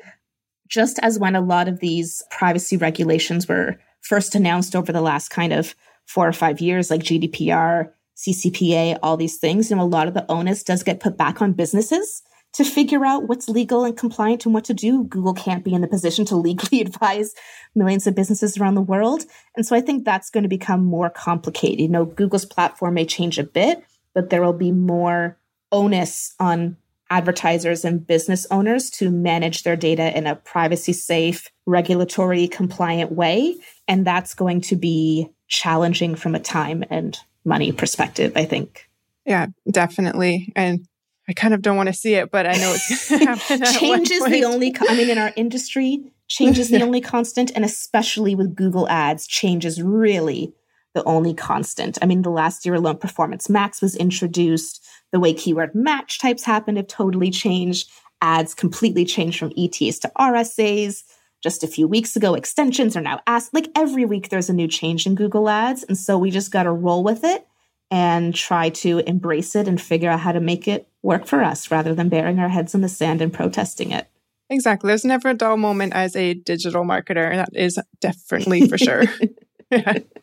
Just 0.71 0.99
as 1.03 1.19
when 1.19 1.35
a 1.35 1.41
lot 1.41 1.67
of 1.67 1.79
these 1.79 2.23
privacy 2.31 2.77
regulations 2.77 3.47
were 3.47 3.77
first 4.01 4.35
announced 4.35 4.75
over 4.75 4.91
the 4.91 5.01
last 5.01 5.29
kind 5.29 5.53
of 5.53 5.75
four 6.07 6.27
or 6.27 6.33
five 6.33 6.61
years, 6.61 6.89
like 6.89 7.01
GDPR, 7.01 7.91
CCPA, 8.17 8.97
all 9.03 9.17
these 9.17 9.37
things, 9.37 9.69
you 9.69 9.75
know, 9.75 9.83
a 9.83 9.85
lot 9.85 10.07
of 10.07 10.13
the 10.13 10.25
onus 10.29 10.63
does 10.63 10.83
get 10.83 10.99
put 10.99 11.17
back 11.17 11.41
on 11.41 11.53
businesses 11.53 12.23
to 12.53 12.63
figure 12.63 13.05
out 13.05 13.27
what's 13.27 13.47
legal 13.47 13.83
and 13.85 13.97
compliant 13.97 14.45
and 14.45 14.53
what 14.53 14.65
to 14.65 14.73
do. 14.73 15.03
Google 15.05 15.33
can't 15.33 15.63
be 15.63 15.73
in 15.73 15.81
the 15.81 15.87
position 15.87 16.25
to 16.25 16.35
legally 16.35 16.81
advise 16.85 17.33
millions 17.75 18.07
of 18.07 18.15
businesses 18.15 18.57
around 18.57 18.75
the 18.75 18.81
world. 18.81 19.23
And 19.55 19.65
so 19.65 19.75
I 19.75 19.81
think 19.81 20.03
that's 20.03 20.29
going 20.29 20.43
to 20.43 20.49
become 20.49 20.83
more 20.83 21.09
complicated. 21.09 21.79
You 21.79 21.89
know, 21.89 22.05
Google's 22.05 22.45
platform 22.45 22.95
may 22.95 23.05
change 23.05 23.39
a 23.39 23.43
bit, 23.43 23.83
but 24.13 24.29
there 24.29 24.41
will 24.41 24.53
be 24.53 24.71
more 24.71 25.37
onus 25.71 26.33
on 26.39 26.77
advertisers 27.11 27.83
and 27.85 28.07
business 28.07 28.47
owners 28.49 28.89
to 28.89 29.11
manage 29.11 29.63
their 29.63 29.75
data 29.75 30.17
in 30.17 30.25
a 30.25 30.35
privacy 30.35 30.93
safe, 30.93 31.49
regulatory 31.65 32.47
compliant 32.47 33.11
way. 33.11 33.57
And 33.87 34.07
that's 34.07 34.33
going 34.33 34.61
to 34.61 34.75
be 34.75 35.29
challenging 35.47 36.15
from 36.15 36.33
a 36.33 36.39
time 36.39 36.83
and 36.89 37.19
money 37.43 37.71
perspective, 37.71 38.31
I 38.35 38.45
think. 38.45 38.89
Yeah, 39.25 39.47
definitely. 39.69 40.53
And 40.55 40.87
I 41.27 41.33
kind 41.33 41.53
of 41.53 41.61
don't 41.61 41.77
want 41.77 41.87
to 41.87 41.93
see 41.93 42.15
it, 42.15 42.31
but 42.31 42.47
I 42.47 42.53
know 42.53 42.73
it's 42.75 43.07
change 43.79 44.09
is 44.09 44.25
the 44.25 44.45
only, 44.45 44.73
I 44.87 44.95
mean, 44.95 45.09
in 45.09 45.17
our 45.17 45.33
industry, 45.35 46.03
change 46.27 46.57
is 46.57 46.69
the 46.69 46.81
only 46.83 47.01
constant. 47.01 47.51
And 47.53 47.65
especially 47.65 48.35
with 48.35 48.55
Google 48.55 48.87
ads, 48.87 49.27
change 49.27 49.65
is 49.65 49.81
really 49.81 50.53
the 50.93 51.03
only 51.05 51.33
constant. 51.33 51.97
I 52.01 52.05
mean, 52.05 52.21
the 52.21 52.29
last 52.29 52.65
year 52.65 52.75
alone, 52.75 52.97
Performance 52.97 53.49
Max 53.49 53.81
was 53.81 53.95
introduced. 53.95 54.85
The 55.11 55.19
way 55.19 55.33
keyword 55.33 55.73
match 55.73 56.19
types 56.19 56.43
happened 56.43 56.77
have 56.77 56.87
totally 56.87 57.31
changed. 57.31 57.89
Ads 58.21 58.53
completely 58.53 59.05
changed 59.05 59.39
from 59.39 59.53
ETAs 59.57 59.99
to 59.99 60.11
RSAs. 60.17 61.03
Just 61.41 61.63
a 61.63 61.67
few 61.67 61.87
weeks 61.87 62.15
ago, 62.15 62.35
extensions 62.35 62.95
are 62.95 63.01
now 63.01 63.19
asked. 63.25 63.53
Like 63.53 63.69
every 63.75 64.05
week, 64.05 64.29
there's 64.29 64.49
a 64.49 64.53
new 64.53 64.67
change 64.67 65.07
in 65.07 65.15
Google 65.15 65.49
Ads. 65.49 65.83
And 65.83 65.97
so 65.97 66.17
we 66.17 66.29
just 66.29 66.51
got 66.51 66.63
to 66.63 66.71
roll 66.71 67.03
with 67.03 67.23
it 67.23 67.47
and 67.89 68.35
try 68.35 68.69
to 68.69 68.99
embrace 68.99 69.55
it 69.55 69.67
and 69.67 69.81
figure 69.81 70.09
out 70.09 70.19
how 70.19 70.31
to 70.31 70.39
make 70.39 70.67
it 70.67 70.87
work 71.01 71.25
for 71.25 71.43
us 71.43 71.71
rather 71.71 71.95
than 71.95 72.09
burying 72.09 72.39
our 72.39 72.47
heads 72.47 72.75
in 72.75 72.81
the 72.81 72.89
sand 72.89 73.21
and 73.21 73.33
protesting 73.33 73.91
it. 73.91 74.07
Exactly. 74.49 74.89
There's 74.89 75.05
never 75.05 75.29
a 75.29 75.33
dull 75.33 75.57
moment 75.57 75.93
as 75.93 76.15
a 76.15 76.33
digital 76.33 76.83
marketer. 76.83 77.35
That 77.35 77.49
is 77.53 77.79
definitely 78.01 78.67
for 78.67 78.77
sure. 78.77 79.03
yeah. 79.71 79.99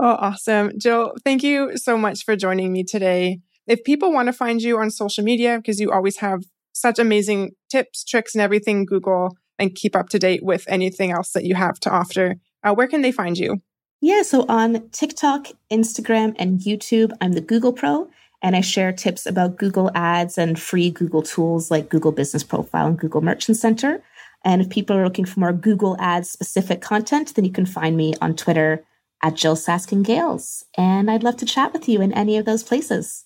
Oh, 0.00 0.16
awesome. 0.20 0.72
Jyll, 0.78 1.14
thank 1.24 1.42
you 1.42 1.76
so 1.76 1.98
much 1.98 2.24
for 2.24 2.36
joining 2.36 2.72
me 2.72 2.84
today. 2.84 3.40
If 3.66 3.82
people 3.84 4.12
want 4.12 4.26
to 4.26 4.32
find 4.32 4.62
you 4.62 4.78
on 4.78 4.90
social 4.90 5.24
media, 5.24 5.56
because 5.56 5.80
you 5.80 5.90
always 5.90 6.18
have 6.18 6.44
such 6.72 6.98
amazing 6.98 7.52
tips, 7.68 8.04
tricks, 8.04 8.34
and 8.34 8.42
everything 8.42 8.86
Google, 8.86 9.36
and 9.58 9.74
keep 9.74 9.96
up 9.96 10.08
to 10.10 10.18
date 10.18 10.44
with 10.44 10.64
anything 10.68 11.10
else 11.10 11.32
that 11.32 11.44
you 11.44 11.56
have 11.56 11.80
to 11.80 11.90
offer, 11.90 12.36
uh, 12.62 12.72
where 12.72 12.86
can 12.86 13.02
they 13.02 13.10
find 13.10 13.36
you? 13.36 13.58
Yeah, 14.00 14.22
so 14.22 14.46
on 14.48 14.88
TikTok, 14.90 15.48
Instagram, 15.72 16.36
and 16.38 16.60
YouTube, 16.60 17.10
I'm 17.20 17.32
the 17.32 17.40
Google 17.40 17.72
Pro, 17.72 18.08
and 18.40 18.54
I 18.54 18.60
share 18.60 18.92
tips 18.92 19.26
about 19.26 19.56
Google 19.56 19.90
Ads 19.96 20.38
and 20.38 20.60
free 20.60 20.90
Google 20.90 21.22
tools 21.22 21.72
like 21.72 21.88
Google 21.88 22.12
Business 22.12 22.44
Profile 22.44 22.86
and 22.86 22.98
Google 22.98 23.20
Merchant 23.20 23.56
Center. 23.56 24.00
And 24.44 24.62
if 24.62 24.70
people 24.70 24.96
are 24.96 25.04
looking 25.04 25.24
for 25.24 25.40
more 25.40 25.52
Google 25.52 25.96
Ads 25.98 26.30
specific 26.30 26.80
content, 26.80 27.34
then 27.34 27.44
you 27.44 27.50
can 27.50 27.66
find 27.66 27.96
me 27.96 28.14
on 28.20 28.36
Twitter 28.36 28.84
at 29.22 29.34
Jyll 29.34 29.56
Saskin 29.56 30.04
Gales. 30.04 30.64
And 30.76 31.10
I'd 31.10 31.22
love 31.22 31.36
to 31.38 31.46
chat 31.46 31.72
with 31.72 31.88
you 31.88 32.00
in 32.00 32.12
any 32.12 32.36
of 32.36 32.44
those 32.44 32.62
places. 32.62 33.24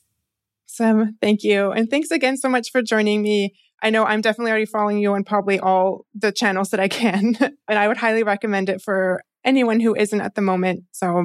Awesome. 0.69 1.19
Thank 1.21 1.43
you. 1.43 1.71
And 1.71 1.91
thanks 1.91 2.11
again 2.11 2.37
so 2.37 2.49
much 2.49 2.71
for 2.71 2.83
joining 2.83 3.23
me. 3.23 3.55
I 3.83 3.91
know 3.91 4.05
I'm 4.05 4.21
definitely 4.21 4.53
already 4.53 4.67
following 4.67 4.99
you 4.99 5.13
on 5.13 5.25
probably 5.25 5.59
all 5.59 6.07
the 6.15 6.33
channels 6.33 6.71
that 6.71 6.81
I 6.81 6.89
can. 6.89 7.37
and 7.69 7.79
I 7.79 7.89
would 7.89 7.97
highly 7.97 8.23
recommend 8.23 8.69
it 8.69 8.81
for 8.81 9.23
anyone 9.45 9.81
who 9.81 9.95
isn't 9.95 10.21
at 10.21 10.35
the 10.35 10.41
moment. 10.41 10.85
So, 10.93 11.25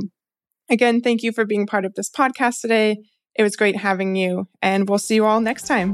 again, 0.69 1.01
thank 1.01 1.23
you 1.23 1.32
for 1.32 1.45
being 1.45 1.67
part 1.67 1.86
of 1.86 1.93
this 1.93 2.10
podcast 2.10 2.62
today. 2.62 2.97
It 3.36 3.43
was 3.43 3.56
great 3.56 3.77
having 3.77 4.15
you, 4.15 4.47
and 4.63 4.89
we'll 4.89 4.97
see 4.97 5.15
you 5.15 5.25
all 5.25 5.39
next 5.39 5.67
time. 5.67 5.93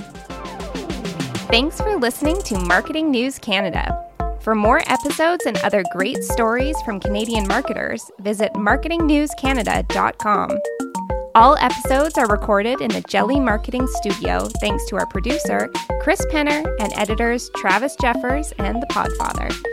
Thanks 1.50 1.82
for 1.82 1.98
listening 1.98 2.42
to 2.44 2.58
Marketing 2.58 3.12
News 3.12 3.38
Canada. 3.38 4.13
For 4.44 4.56
more 4.56 4.82
episodes 4.88 5.46
and 5.46 5.56
other 5.60 5.86
great 5.94 6.22
stories 6.22 6.76
from 6.82 7.00
Canadian 7.00 7.48
marketers, 7.48 8.12
visit 8.20 8.52
marketingnewscanada.com. 8.56 10.60
All 11.34 11.56
episodes 11.62 12.18
are 12.18 12.28
recorded 12.28 12.82
in 12.82 12.90
the 12.90 13.06
Jelly 13.08 13.40
Marketing 13.40 13.88
Studio 13.88 14.50
thanks 14.60 14.86
to 14.88 14.98
our 14.98 15.08
producer, 15.08 15.70
Chris 16.02 16.26
Penner, 16.26 16.62
and 16.82 16.92
editors 16.98 17.50
Travis 17.56 17.96
Jeffers 17.96 18.52
and 18.60 18.84
The 18.84 18.88
Podfather. 18.88 19.73